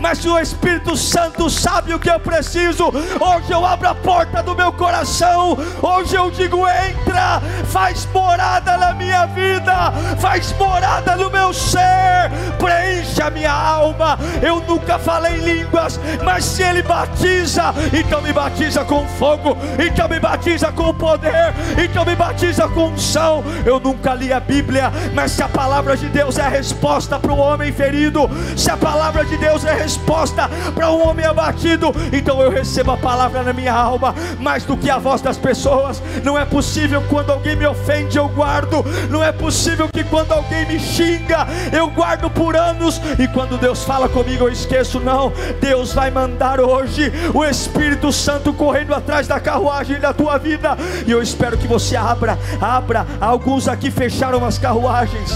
[0.00, 2.86] mas se o Espírito Santo sabe o que eu preciso,
[3.20, 8.92] hoje eu abro a porta do meu coração, hoje eu digo: entra, faz morada na
[8.94, 14.18] minha vida, faz morada no meu ser, preencha minha alma.
[14.42, 20.18] Eu nunca falei línguas, mas se Ele batiza, então me batiza com fogo, então me
[20.18, 23.44] batiza com poder, então me batiza com unção.
[23.64, 27.32] Eu nunca li a Bíblia, mas se a palavra de Deus é a resposta para
[27.32, 32.40] o homem ferido, se a palavra de Deus é resposta para um homem abatido, então
[32.40, 36.02] eu recebo a palavra na minha alma, mais do que a voz das pessoas.
[36.24, 40.66] Não é possível quando alguém me ofende, eu guardo, não é possível que quando alguém
[40.66, 44.98] me xinga, eu guardo por anos, e quando Deus fala comigo, eu esqueço.
[44.98, 50.76] Não, Deus vai mandar hoje o Espírito Santo correndo atrás da carruagem da tua vida,
[51.06, 53.06] e eu espero que você abra, abra.
[53.20, 55.32] Alguns aqui fecharam as carruagens,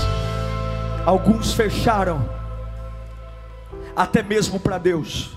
[1.04, 2.35] alguns fecharam,
[3.96, 5.34] até mesmo para Deus.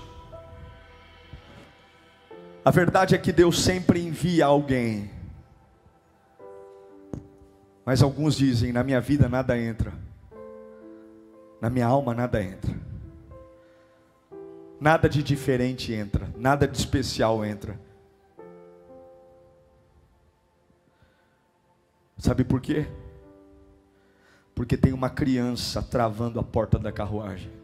[2.62, 5.10] A verdade é que Deus sempre envia alguém.
[7.86, 9.94] Mas alguns dizem: na minha vida nada entra,
[11.60, 12.74] na minha alma nada entra,
[14.78, 17.80] nada de diferente entra, nada de especial entra.
[22.18, 22.86] Sabe por quê?
[24.54, 27.59] Porque tem uma criança travando a porta da carruagem.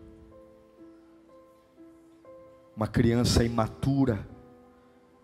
[2.77, 4.29] Uma criança imatura,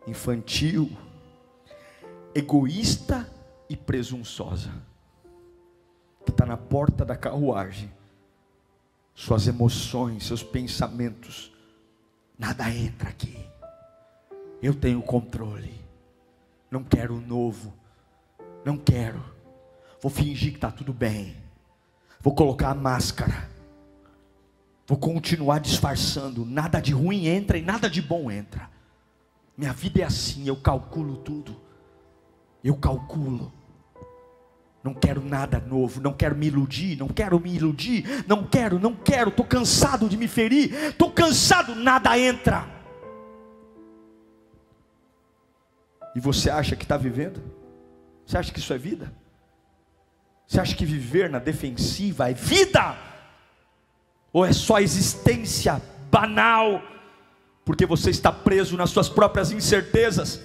[0.07, 0.91] infantil,
[2.35, 3.31] egoísta
[3.69, 4.73] e presunçosa,
[6.25, 7.93] que está na porta da carruagem,
[9.15, 11.53] suas emoções, seus pensamentos,
[12.39, 13.39] nada entra aqui.
[14.63, 15.75] Eu tenho controle,
[16.71, 17.75] não quero o novo,
[18.65, 19.23] não quero,
[20.01, 21.37] vou fingir que está tudo bem,
[22.21, 23.51] vou colocar a máscara,
[24.87, 28.71] vou continuar disfarçando, nada de ruim entra e nada de bom entra.
[29.57, 31.57] Minha vida é assim, eu calculo tudo.
[32.65, 33.53] Eu calculo.
[34.83, 38.95] Não quero nada novo, não quero me iludir, não quero me iludir, não quero, não
[38.95, 42.67] quero, estou cansado de me ferir, estou cansado, nada entra.
[46.17, 47.41] E você acha que está vivendo?
[48.27, 49.15] Você acha que isso é vida?
[50.47, 53.12] Você acha que viver na defensiva é vida?
[54.33, 56.83] Ou é só existência banal?
[57.65, 60.41] Porque você está preso nas suas próprias incertezas,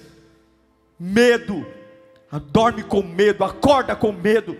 [0.98, 1.66] medo,
[2.52, 4.56] dorme com medo, acorda com medo,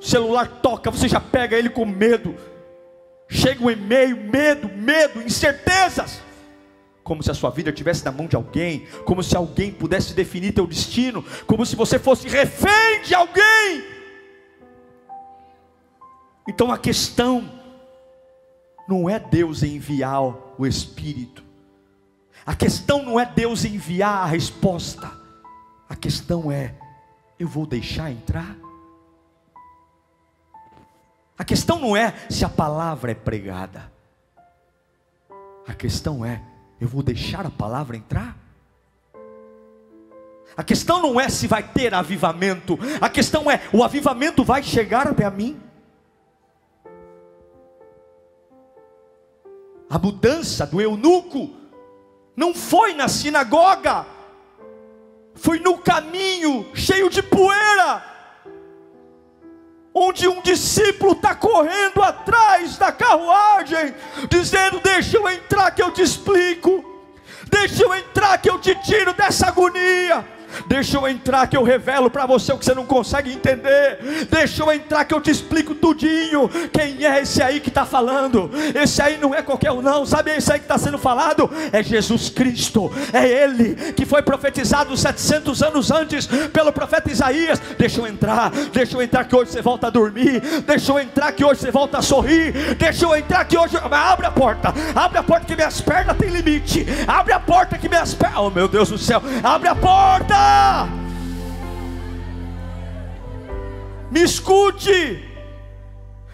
[0.00, 2.36] o celular toca, você já pega ele com medo,
[3.28, 6.20] chega um e-mail, medo, medo, incertezas,
[7.02, 10.52] como se a sua vida estivesse na mão de alguém, como se alguém pudesse definir
[10.52, 13.84] teu destino, como se você fosse refém de alguém.
[16.46, 17.57] Então a questão
[18.88, 20.22] não é Deus enviar
[20.58, 21.44] o Espírito,
[22.46, 25.12] a questão não é Deus enviar a resposta,
[25.88, 26.74] a questão é
[27.38, 28.56] eu vou deixar entrar?
[31.38, 33.92] A questão não é se a palavra é pregada.
[35.66, 36.42] A questão é,
[36.80, 38.36] eu vou deixar a palavra entrar?
[40.56, 45.06] A questão não é se vai ter avivamento, a questão é, o avivamento vai chegar
[45.06, 45.60] até mim?
[49.90, 51.50] A mudança do eunuco
[52.36, 54.04] não foi na sinagoga,
[55.34, 58.04] foi no caminho cheio de poeira,
[59.94, 63.94] onde um discípulo está correndo atrás da carruagem,
[64.28, 66.84] dizendo: Deixa eu entrar que eu te explico,
[67.50, 70.37] deixa eu entrar que eu te tiro dessa agonia.
[70.66, 74.26] Deixa eu entrar que eu revelo para você o que você não consegue entender.
[74.30, 76.48] Deixa eu entrar que eu te explico tudinho.
[76.72, 78.50] Quem é esse aí que está falando?
[78.74, 80.06] Esse aí não é qualquer um, não.
[80.06, 81.50] Sabe esse aí que está sendo falado?
[81.72, 82.90] É Jesus Cristo.
[83.12, 87.60] É Ele que foi profetizado 700 anos antes pelo profeta Isaías.
[87.78, 88.50] Deixa eu entrar.
[88.72, 90.40] Deixa eu entrar que hoje você volta a dormir.
[90.66, 92.74] Deixa eu entrar que hoje você volta a sorrir.
[92.76, 93.76] Deixa eu entrar que hoje.
[93.90, 94.74] Abre a porta.
[94.94, 96.86] Abre a porta que minhas pernas têm limite.
[97.06, 98.38] Abre a porta que minhas pernas.
[98.38, 99.22] Oh meu Deus do céu.
[99.42, 100.37] Abre a porta.
[104.10, 105.24] Me escute.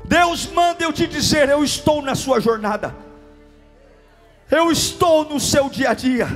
[0.05, 2.95] Deus manda eu te dizer: eu estou na sua jornada.
[4.51, 6.29] Eu estou no seu dia a dia.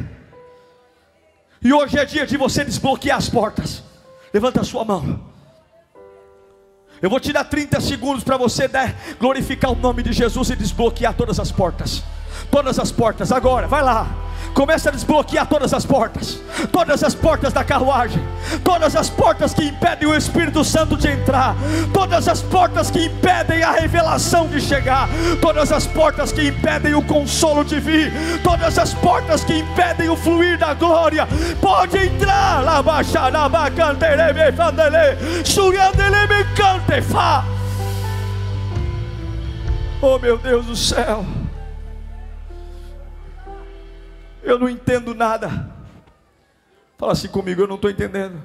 [1.63, 3.83] E hoje é dia de você desbloquear as portas.
[4.33, 5.29] Levanta a sua mão.
[7.01, 10.57] Eu vou te dar 30 segundos para você né, glorificar o nome de Jesus e
[10.57, 12.03] desbloquear todas as portas.
[12.51, 14.28] Todas as portas, agora, vai lá.
[14.55, 16.41] Começa a desbloquear todas as portas,
[16.73, 18.23] todas as portas da carruagem,
[18.65, 21.55] todas as portas que impedem o Espírito Santo de entrar,
[21.93, 25.09] todas as portas que impedem a revelação de chegar,
[25.41, 30.17] todas as portas que impedem o consolo de vir, todas as portas que impedem o
[30.17, 31.29] fluir da glória.
[31.61, 32.63] Pode entrar.
[40.01, 41.25] Oh meu Deus do céu.
[44.49, 45.71] Eu não entendo nada.
[46.97, 48.43] Fala assim comigo, eu não estou entendendo.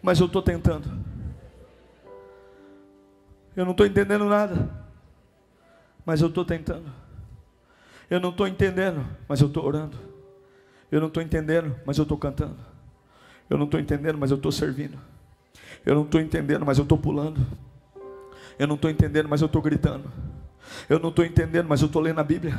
[0.00, 0.88] Mas eu estou tentando.
[3.56, 4.70] Eu não estou entendendo nada.
[6.06, 6.92] Mas eu estou tentando.
[8.08, 9.98] Eu não estou entendendo, mas eu estou orando.
[10.92, 12.60] Eu não estou entendendo, mas eu estou cantando.
[13.50, 14.96] Eu não estou entendendo, mas eu estou servindo.
[15.84, 17.44] Eu não estou entendendo, mas eu estou pulando.
[18.56, 20.08] Eu não estou entendendo, mas eu estou gritando.
[20.88, 22.54] Eu não estou entendendo, mas eu estou lendo a Bíblia.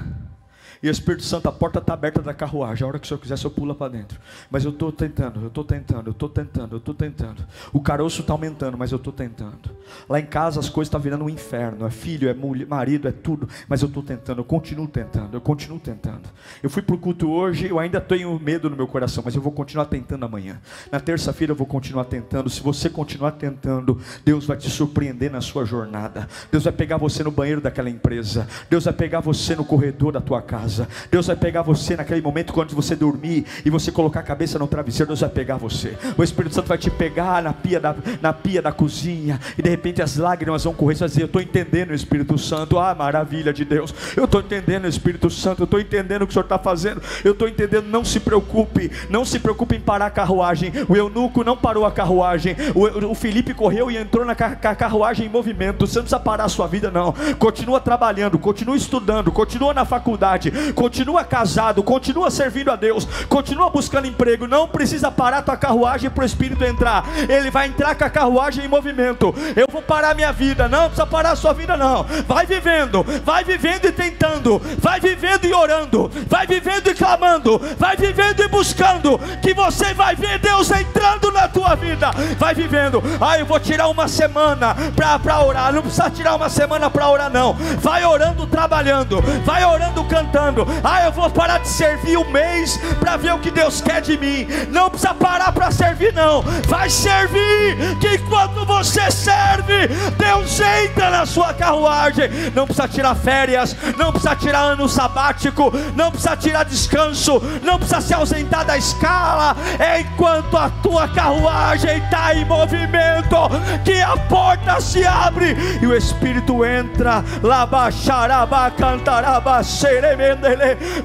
[0.82, 2.86] E o Espírito Santo, a porta está aberta da carruagem.
[2.86, 4.18] A hora que o Senhor quiser, o Senhor pula para dentro.
[4.50, 7.46] Mas eu estou tentando, eu estou tentando, eu estou tentando, eu estou tentando.
[7.74, 9.70] O caroço está aumentando, mas eu estou tentando.
[10.08, 11.86] Lá em casa as coisas estão tá virando um inferno.
[11.86, 13.50] É filho, é mulher, marido, é tudo.
[13.68, 16.30] Mas eu estou tentando, eu continuo tentando, eu continuo tentando.
[16.64, 19.42] Eu fui para o culto hoje, eu ainda tenho medo no meu coração, mas eu
[19.42, 20.62] vou continuar tentando amanhã.
[20.90, 22.50] Na terça-feira eu vou continuar tentando.
[22.50, 26.30] Se você continuar tentando, Deus vai te surpreender na sua jornada.
[26.50, 28.48] Deus vai pegar você no banheiro daquela empresa.
[28.70, 30.88] Deus vai pegar você no corredor da tua casa casa.
[31.10, 34.68] Deus vai pegar você naquele momento quando você dormir e você colocar a cabeça no
[34.68, 35.98] travesseiro, Deus vai pegar você.
[36.16, 39.70] O Espírito Santo vai te pegar na pia da, na pia da cozinha e de
[39.70, 40.96] repente as lágrimas vão correr.
[40.96, 42.78] Você vai dizer: Eu estou entendendo o Espírito Santo.
[42.78, 43.94] Ah, maravilha de Deus.
[44.16, 45.62] Eu estou entendendo o Espírito Santo.
[45.62, 47.02] Eu estou entendendo o que o Senhor está fazendo.
[47.24, 47.88] Eu estou entendendo.
[47.88, 48.92] Não se preocupe.
[49.10, 50.72] Não se preocupe em parar a carruagem.
[50.88, 52.56] O eunuco não parou a carruagem.
[52.76, 55.88] O, o Felipe correu e entrou na carruagem em movimento.
[55.88, 57.14] Você não precisa parar a sua vida, não.
[57.38, 64.08] Continua trabalhando, continua estudando, continua na faculdade, continua casado, continua servindo a Deus, continua buscando
[64.08, 68.10] emprego, não precisa parar tua carruagem para o Espírito entrar, ele vai entrar com a
[68.10, 69.34] carruagem em movimento.
[69.56, 72.06] Eu vou parar minha vida, não precisa parar a sua vida, não.
[72.28, 77.96] Vai vivendo, vai vivendo e tentando, vai vivendo e orando, vai vivendo e clamando, vai
[77.96, 82.12] vivendo e buscando, que você vai ver Deus entrando na tua vida.
[82.38, 86.90] Vai vivendo, ah, eu vou tirar uma semana para orar, não precisa tirar uma semana
[86.90, 87.54] para orar, não.
[87.80, 90.49] Vai orando, trabalhando, vai orando, cantando
[90.84, 94.18] Ah, eu vou parar de servir um mês para ver o que Deus quer de
[94.18, 94.48] mim.
[94.70, 96.42] Não precisa parar para servir, não.
[96.68, 99.88] Vai servir, que enquanto você serve,
[100.18, 102.30] Deus entra na sua carruagem.
[102.54, 108.02] Não precisa tirar férias, não precisa tirar ano sabático, não precisa tirar descanso, não precisa
[108.02, 109.56] se ausentar da escala.
[109.78, 113.36] É enquanto a tua carruagem está em movimento
[113.84, 117.24] que a porta se abre e o Espírito entra.
[117.44, 120.39] Labaxaraba cantaraba seremende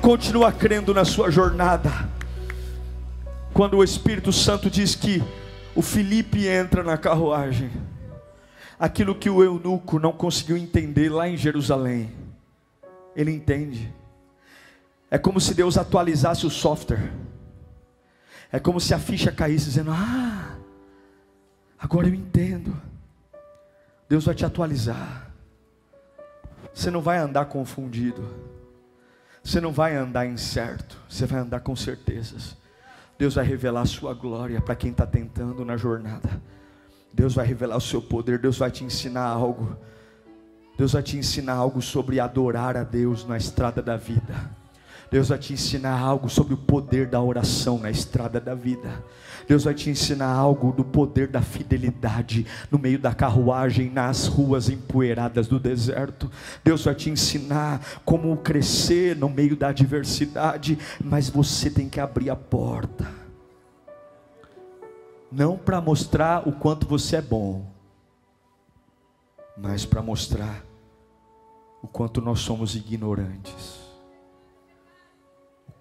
[0.00, 1.90] continua crendo na sua jornada.
[3.52, 5.22] Quando o Espírito Santo diz que
[5.74, 7.70] o Felipe entra na carruagem,
[8.78, 12.10] aquilo que o eunuco não conseguiu entender lá em Jerusalém,
[13.14, 13.92] ele entende.
[15.10, 17.12] É como se Deus atualizasse o software.
[18.50, 20.56] É como se a ficha caísse dizendo: "Ah,
[21.78, 22.76] agora eu entendo".
[24.08, 25.30] Deus vai te atualizar.
[26.72, 28.43] Você não vai andar confundido.
[29.44, 32.56] Você não vai andar incerto, você vai andar com certezas.
[33.18, 36.42] Deus vai revelar a sua glória para quem está tentando na jornada.
[37.12, 39.76] Deus vai revelar o seu poder, Deus vai te ensinar algo.
[40.78, 44.50] Deus vai te ensinar algo sobre adorar a Deus na estrada da vida.
[45.10, 49.04] Deus vai te ensinar algo sobre o poder da oração na estrada da vida.
[49.46, 54.68] Deus vai te ensinar algo do poder da fidelidade no meio da carruagem, nas ruas
[54.68, 56.30] empoeiradas do deserto.
[56.62, 62.30] Deus vai te ensinar como crescer no meio da adversidade, mas você tem que abrir
[62.30, 63.06] a porta.
[65.30, 67.66] Não para mostrar o quanto você é bom,
[69.56, 70.64] mas para mostrar
[71.82, 73.83] o quanto nós somos ignorantes,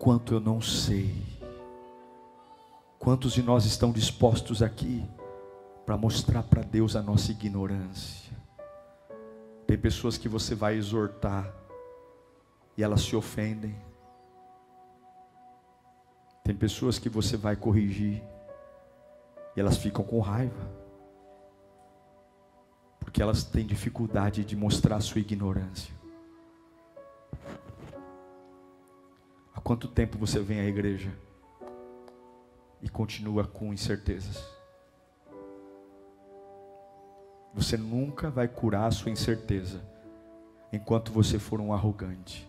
[0.03, 1.15] quanto eu não sei.
[2.99, 5.01] Quantos de nós estão dispostos aqui
[5.85, 8.37] para mostrar para Deus a nossa ignorância?
[9.65, 11.49] Tem pessoas que você vai exortar
[12.75, 13.77] e elas se ofendem.
[16.43, 18.21] Tem pessoas que você vai corrigir
[19.55, 20.69] e elas ficam com raiva.
[22.99, 26.02] Porque elas têm dificuldade de mostrar a sua ignorância.
[29.63, 31.11] Quanto tempo você vem à igreja?
[32.83, 34.45] e continua com incertezas.
[37.53, 39.81] Você nunca vai curar a sua incerteza
[40.71, 42.45] enquanto você for um arrogante,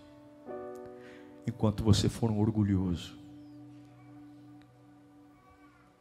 [1.46, 3.16] enquanto você for um orgulhoso.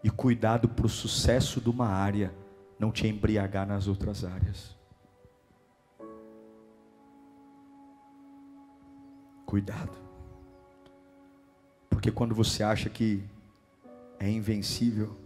[0.03, 2.34] E cuidado para o sucesso de uma área
[2.80, 4.76] não te embriagar nas outras áreas.
[9.45, 10.12] Cuidado.
[12.04, 13.24] Porque quando você acha que
[14.20, 15.18] é invencível,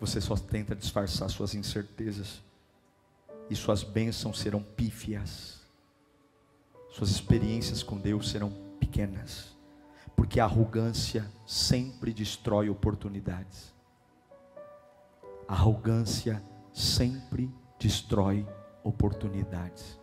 [0.00, 2.40] você só tenta disfarçar suas incertezas
[3.50, 5.60] e suas bênçãos serão pífias.
[6.92, 8.50] Suas experiências com Deus serão
[8.80, 9.54] pequenas,
[10.16, 13.74] porque a arrogância sempre destrói oportunidades.
[15.46, 16.42] A arrogância
[16.72, 18.46] sempre destrói
[18.82, 20.00] oportunidades.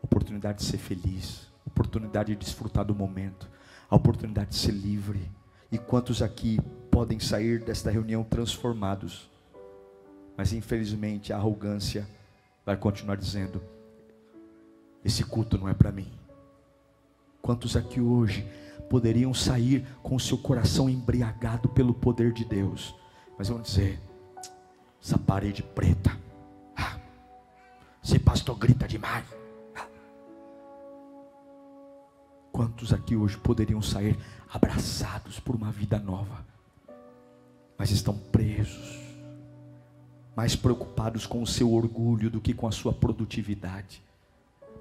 [0.00, 1.49] Oportunidade de ser feliz,
[1.80, 3.48] oportunidade de desfrutar do momento,
[3.88, 5.30] a oportunidade de ser livre.
[5.72, 6.60] E quantos aqui
[6.90, 9.30] podem sair desta reunião transformados?
[10.36, 12.06] Mas infelizmente a arrogância
[12.66, 13.62] vai continuar dizendo:
[15.02, 16.12] esse culto não é para mim.
[17.40, 18.46] Quantos aqui hoje
[18.90, 22.94] poderiam sair com o seu coração embriagado pelo poder de Deus,
[23.38, 23.98] mas vão dizer:
[25.02, 26.14] essa parede preta,
[26.76, 26.98] ah,
[28.04, 29.24] esse pastor grita demais.
[32.70, 34.16] Quantos aqui hoje poderiam sair
[34.48, 36.46] abraçados por uma vida nova,
[37.76, 38.96] mas estão presos,
[40.36, 44.00] mais preocupados com o seu orgulho do que com a sua produtividade,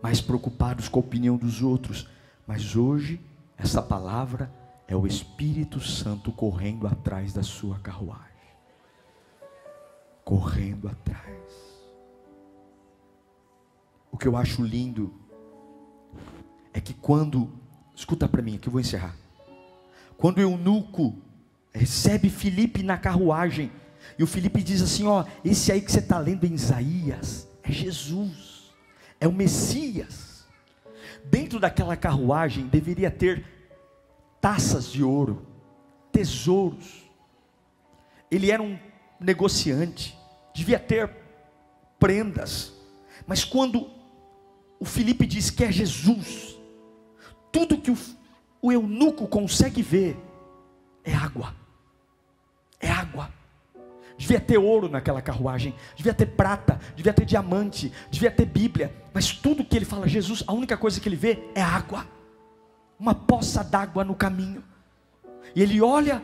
[0.03, 2.07] mais preocupados com a opinião dos outros,
[2.45, 3.19] mas hoje
[3.57, 4.53] essa palavra
[4.87, 8.29] é o Espírito Santo correndo atrás da sua carruagem
[10.23, 11.41] correndo atrás.
[14.11, 15.11] O que eu acho lindo
[16.71, 17.51] é que quando,
[17.99, 19.15] escuta para mim, que eu vou encerrar.
[20.17, 21.15] Quando o eunuco
[21.73, 23.71] recebe Filipe na carruagem,
[24.17, 27.71] e o Filipe diz assim: Ó, esse aí que você está lendo em Isaías é
[27.71, 28.71] Jesus,
[29.19, 30.45] é o Messias.
[31.25, 33.45] Dentro daquela carruagem deveria ter
[34.39, 35.45] taças de ouro,
[36.11, 37.09] tesouros.
[38.31, 38.79] Ele era um
[39.19, 40.17] negociante
[40.53, 41.09] devia ter
[41.99, 42.73] prendas,
[43.25, 43.89] mas quando
[44.79, 46.58] o Felipe diz que é Jesus,
[47.51, 47.97] tudo que o,
[48.61, 50.17] o eunuco consegue ver
[51.03, 51.55] é água,
[52.79, 53.31] é água.
[54.17, 59.31] Devia ter ouro naquela carruagem, devia ter prata, devia ter diamante, devia ter Bíblia, mas
[59.31, 62.05] tudo que ele fala, Jesus, a única coisa que ele vê é água,
[62.99, 64.61] uma poça d'água no caminho.
[65.55, 66.21] E ele olha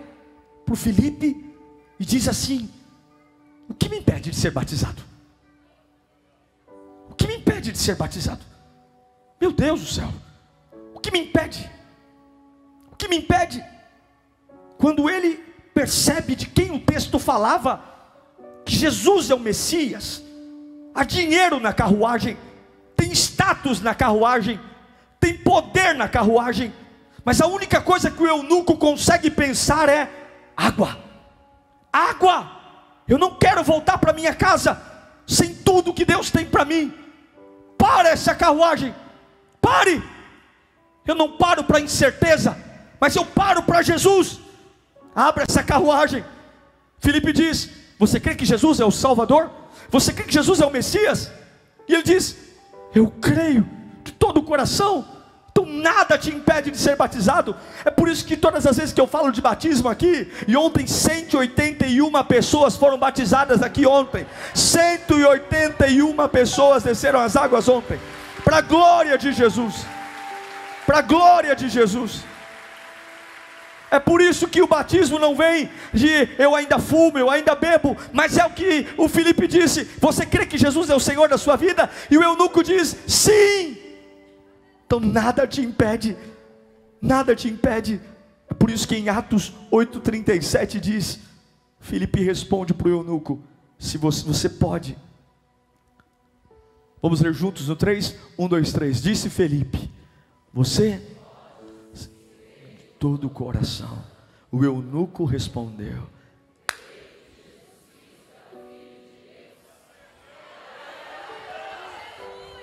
[0.66, 1.54] para o Felipe
[1.98, 2.70] e diz assim:
[3.70, 5.02] o que me impede de ser batizado?
[7.10, 8.44] O que me impede de ser batizado?
[9.40, 10.12] Meu Deus do céu,
[11.06, 11.70] que me impede?
[12.92, 13.64] O que me impede?
[14.76, 15.36] Quando ele
[15.72, 17.80] percebe de quem o texto falava,
[18.66, 20.24] que Jesus é o Messias,
[20.96, 22.36] há dinheiro na carruagem,
[22.96, 24.60] tem status na carruagem,
[25.20, 26.74] tem poder na carruagem,
[27.24, 30.10] mas a única coisa que o eunuco consegue pensar é
[30.58, 30.98] água,
[31.94, 32.52] água.
[33.08, 34.82] Eu não quero voltar para minha casa
[35.28, 36.92] sem tudo que Deus tem para mim.
[37.78, 38.96] Para essa carruagem.
[39.62, 40.15] Pare.
[41.06, 42.58] Eu não paro para incerteza,
[43.00, 44.40] mas eu paro para Jesus.
[45.16, 46.26] Abra essa carruagem.
[47.00, 49.50] Felipe diz: Você crê que Jesus é o Salvador?
[49.90, 51.32] Você crê que Jesus é o Messias?
[51.88, 52.36] E ele diz:
[52.94, 53.68] Eu creio
[54.04, 55.06] de todo o coração.
[55.52, 57.56] Então nada te impede de ser batizado.
[57.86, 60.86] É por isso que todas as vezes que eu falo de batismo aqui, e ontem
[60.86, 64.28] 181 pessoas foram batizadas aqui ontem.
[64.54, 67.98] 181 pessoas desceram as águas ontem.
[68.44, 69.86] Para a glória de Jesus.
[70.86, 72.24] Para a glória de Jesus.
[73.90, 77.96] É por isso que o batismo não vem de eu ainda fumo, eu ainda bebo,
[78.12, 81.38] mas é o que o Felipe disse: Você crê que Jesus é o Senhor da
[81.38, 81.90] sua vida?
[82.10, 83.78] E o eunuco diz: Sim.
[84.86, 86.18] Então nada te impede,
[87.02, 88.02] nada te impede.
[88.50, 91.20] É por isso que em Atos 8,37 diz:
[91.80, 93.42] Filipe responde para o eunuco:
[93.80, 94.98] Se você, você pode.
[97.02, 98.16] Vamos ler juntos no 3?
[98.38, 99.02] 1, 2, 3.
[99.02, 99.95] Disse Felipe:
[100.56, 101.02] Você,
[102.98, 104.02] todo o coração.
[104.50, 106.08] O eunuco respondeu: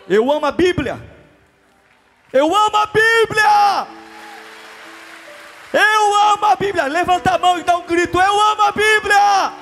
[0.09, 0.99] Eu amo a Bíblia.
[2.33, 3.87] Eu amo a Bíblia.
[5.75, 6.87] Eu amo a Bíblia.
[6.87, 8.19] Levanta a mão e dá um grito.
[8.19, 9.62] Eu amo a Bíblia.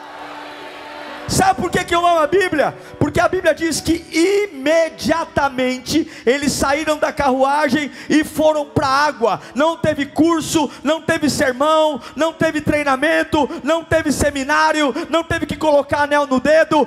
[1.30, 2.74] Sabe por que, que eu amo a Bíblia?
[2.98, 4.04] Porque a Bíblia diz que
[4.52, 9.40] imediatamente eles saíram da carruagem e foram para a água.
[9.54, 15.56] Não teve curso, não teve sermão, não teve treinamento, não teve seminário, não teve que
[15.56, 16.84] colocar anel no dedo.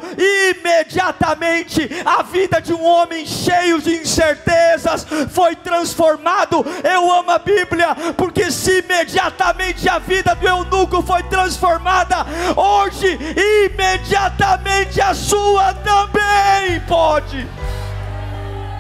[0.50, 6.66] Imediatamente a vida de um homem cheio de incertezas foi transformado.
[6.84, 12.26] Eu amo a Bíblia porque se imediatamente a vida do eunuco foi transformada,
[12.58, 13.18] hoje
[13.72, 17.48] imediatamente certamente a sua também pode.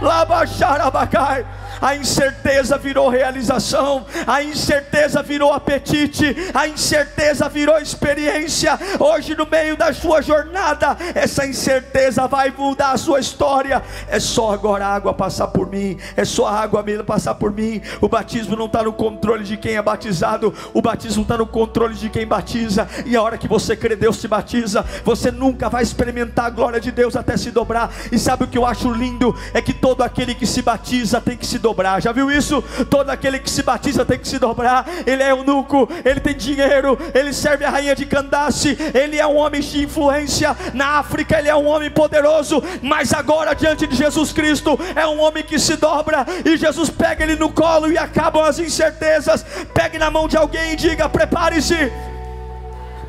[0.01, 1.45] Labaxarabacai.
[1.83, 8.79] A incerteza virou realização, a incerteza virou apetite, a incerteza virou experiência.
[8.97, 13.83] Hoje, no meio da sua jornada, essa incerteza vai mudar a sua história.
[14.07, 17.51] É só agora a água passar por mim, é só a água mesmo passar por
[17.51, 17.81] mim.
[17.99, 21.95] O batismo não está no controle de quem é batizado, o batismo está no controle
[21.95, 22.87] de quem batiza.
[23.05, 24.85] E a hora que você crê, Deus te batiza.
[25.03, 27.91] Você nunca vai experimentar a glória de Deus até se dobrar.
[28.09, 29.35] E sabe o que eu acho lindo?
[29.53, 31.72] É que todo aquele que se batiza tem que se dobrar.
[31.99, 32.61] Já viu isso?
[32.89, 34.85] Todo aquele que se batiza tem que se dobrar.
[35.05, 39.37] Ele é eunuco, ele tem dinheiro, ele serve a rainha de Candace, ele é um
[39.37, 40.55] homem de influência.
[40.73, 42.63] Na África, ele é um homem poderoso.
[42.81, 46.25] Mas agora, diante de Jesus Cristo, é um homem que se dobra.
[46.45, 49.45] E Jesus pega ele no colo e acabam as incertezas.
[49.73, 51.91] Pegue na mão de alguém e diga: prepare-se.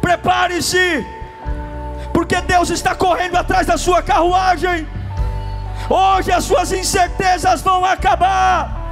[0.00, 1.04] Prepare-se
[2.14, 4.86] porque Deus está correndo atrás da sua carruagem.
[5.88, 8.82] Hoje as suas incertezas vão acabar.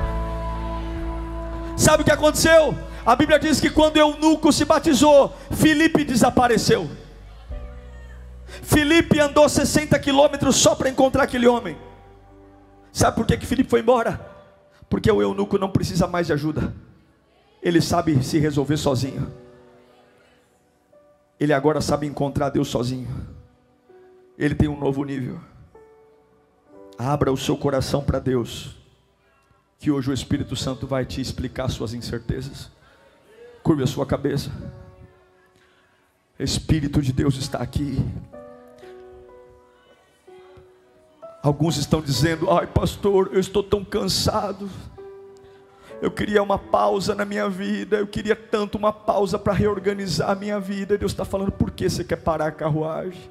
[1.76, 2.74] Sabe o que aconteceu?
[3.04, 6.88] A Bíblia diz que quando Eunuco se batizou, Filipe desapareceu.
[8.62, 11.76] Filipe andou 60 quilômetros só para encontrar aquele homem.
[12.92, 14.20] Sabe por que, que Filipe foi embora?
[14.88, 16.74] Porque o eunuco não precisa mais de ajuda,
[17.62, 19.32] ele sabe se resolver sozinho
[21.42, 23.08] ele agora sabe encontrar Deus sozinho.
[24.38, 25.40] Ele tem um novo nível.
[27.04, 28.76] Abra o seu coração para Deus,
[29.76, 32.70] que hoje o Espírito Santo vai te explicar suas incertezas.
[33.60, 34.52] Curve a sua cabeça.
[36.38, 37.98] Espírito de Deus está aqui.
[41.42, 44.70] Alguns estão dizendo: ai, pastor, eu estou tão cansado
[46.00, 50.34] eu queria uma pausa na minha vida, eu queria tanto uma pausa para reorganizar a
[50.34, 50.98] minha vida.
[50.98, 53.22] Deus está falando, por que você quer parar a carruagem?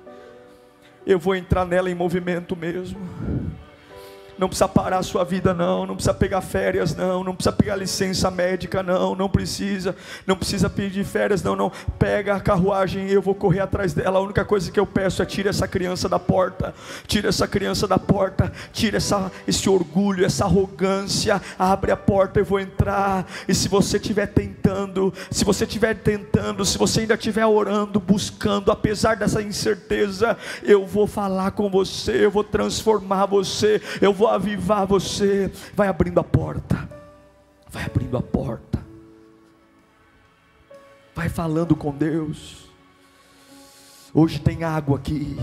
[1.05, 2.97] Eu vou entrar nela em movimento mesmo
[4.41, 7.75] não precisa parar a sua vida, não, não precisa pegar férias, não, não precisa pegar
[7.75, 13.13] licença médica, não, não precisa, não precisa pedir férias, não, não, pega a carruagem e
[13.13, 14.17] eu vou correr atrás dela.
[14.17, 16.73] A única coisa que eu peço é tira essa criança da porta,
[17.05, 22.43] tira essa criança da porta, tira essa, esse orgulho, essa arrogância, abre a porta e
[22.43, 23.27] vou entrar.
[23.47, 28.71] E se você estiver tentando, se você estiver tentando, se você ainda estiver orando, buscando,
[28.71, 34.85] apesar dessa incerteza, eu vou falar com você, eu vou transformar você, eu vou avivar
[34.85, 35.51] você.
[35.73, 36.89] Vai abrindo a porta.
[37.69, 38.83] Vai abrindo a porta.
[41.15, 42.69] Vai falando com Deus.
[44.13, 45.37] Hoje tem água aqui.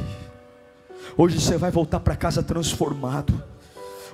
[1.16, 3.43] Hoje você vai voltar para casa transformado.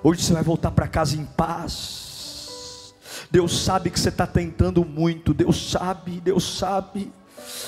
[0.03, 2.95] Hoje você vai voltar para casa em paz.
[3.31, 5.35] Deus sabe que você está tentando muito.
[5.35, 7.11] Deus sabe, Deus sabe.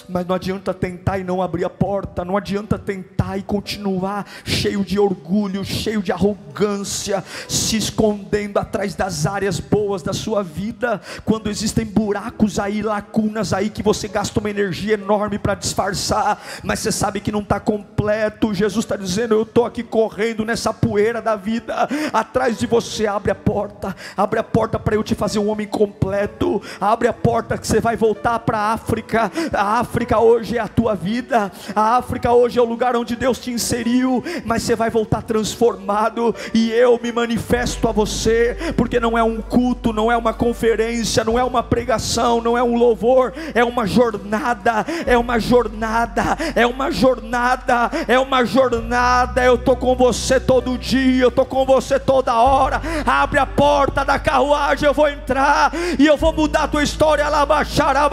[0.08, 4.84] Mas não adianta tentar e não abrir a porta, não adianta tentar e continuar cheio
[4.84, 11.50] de orgulho, cheio de arrogância, se escondendo atrás das áreas boas da sua vida, quando
[11.50, 16.92] existem buracos aí, lacunas aí que você gasta uma energia enorme para disfarçar, mas você
[16.92, 18.54] sabe que não está completo.
[18.54, 23.30] Jesus está dizendo: Eu estou aqui correndo nessa poeira da vida, atrás de você, abre
[23.30, 27.58] a porta, abre a porta para eu te fazer um homem completo, abre a porta
[27.58, 29.30] que você vai voltar para a África.
[29.66, 33.40] A África hoje é a tua vida, a África hoje é o lugar onde Deus
[33.40, 39.18] te inseriu, mas você vai voltar transformado, e eu me manifesto a você, porque não
[39.18, 43.32] é um culto, não é uma conferência, não é uma pregação, não é um louvor,
[43.56, 49.44] é uma jornada, é uma jornada, é uma jornada, é uma jornada.
[49.44, 52.80] Eu estou com você todo dia, eu estou com você toda hora.
[53.04, 57.28] Abre a porta da carruagem, eu vou entrar e eu vou mudar a tua história.
[57.28, 58.06] Lá baixar a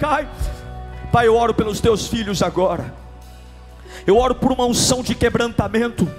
[0.00, 2.94] Pai, eu oro pelos teus filhos agora.
[4.06, 6.10] Eu oro por uma unção de quebrantamento.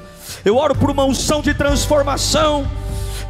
[0.46, 2.70] Eu oro por uma unção de transformação.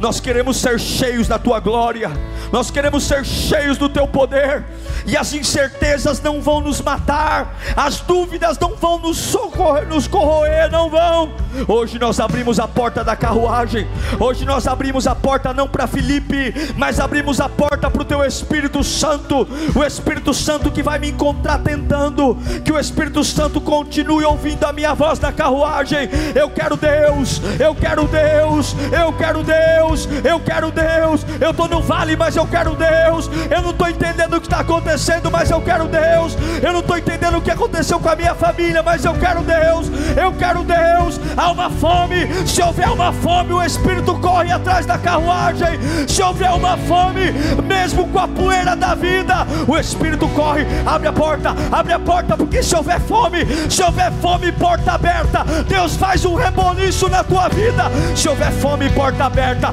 [0.02, 2.10] Nós queremos ser cheios da tua glória,
[2.50, 4.64] nós queremos ser cheios do teu poder,
[5.06, 10.68] e as incertezas não vão nos matar, as dúvidas não vão nos socorrer, nos corroer,
[10.72, 11.32] não vão.
[11.68, 13.86] Hoje nós abrimos a porta da carruagem,
[14.18, 18.24] hoje nós abrimos a porta não para Felipe, mas abrimos a porta para o teu
[18.24, 24.24] Espírito Santo, o Espírito Santo que vai me encontrar tentando, que o Espírito Santo continue
[24.24, 26.08] ouvindo a minha voz na carruagem.
[26.34, 29.91] Eu quero Deus, eu quero Deus, eu quero Deus.
[29.92, 31.26] Deus, eu quero Deus.
[31.40, 33.30] Eu estou no vale, mas eu quero Deus.
[33.50, 36.36] Eu não estou entendendo o que está acontecendo, mas eu quero Deus.
[36.62, 39.90] Eu não estou entendendo o que aconteceu com a minha família, mas eu quero Deus.
[40.16, 41.20] Eu quero Deus.
[41.36, 42.26] há uma fome.
[42.46, 45.78] Se houver uma fome, o Espírito corre atrás da carruagem.
[46.08, 47.32] Se houver uma fome,
[47.62, 52.36] mesmo com a poeira da vida, o Espírito corre, abre a porta, abre a porta,
[52.36, 57.48] porque se houver fome, se houver fome, porta aberta, Deus faz um reboliço na tua
[57.48, 57.84] vida.
[58.14, 59.72] Se houver fome, porta aberta,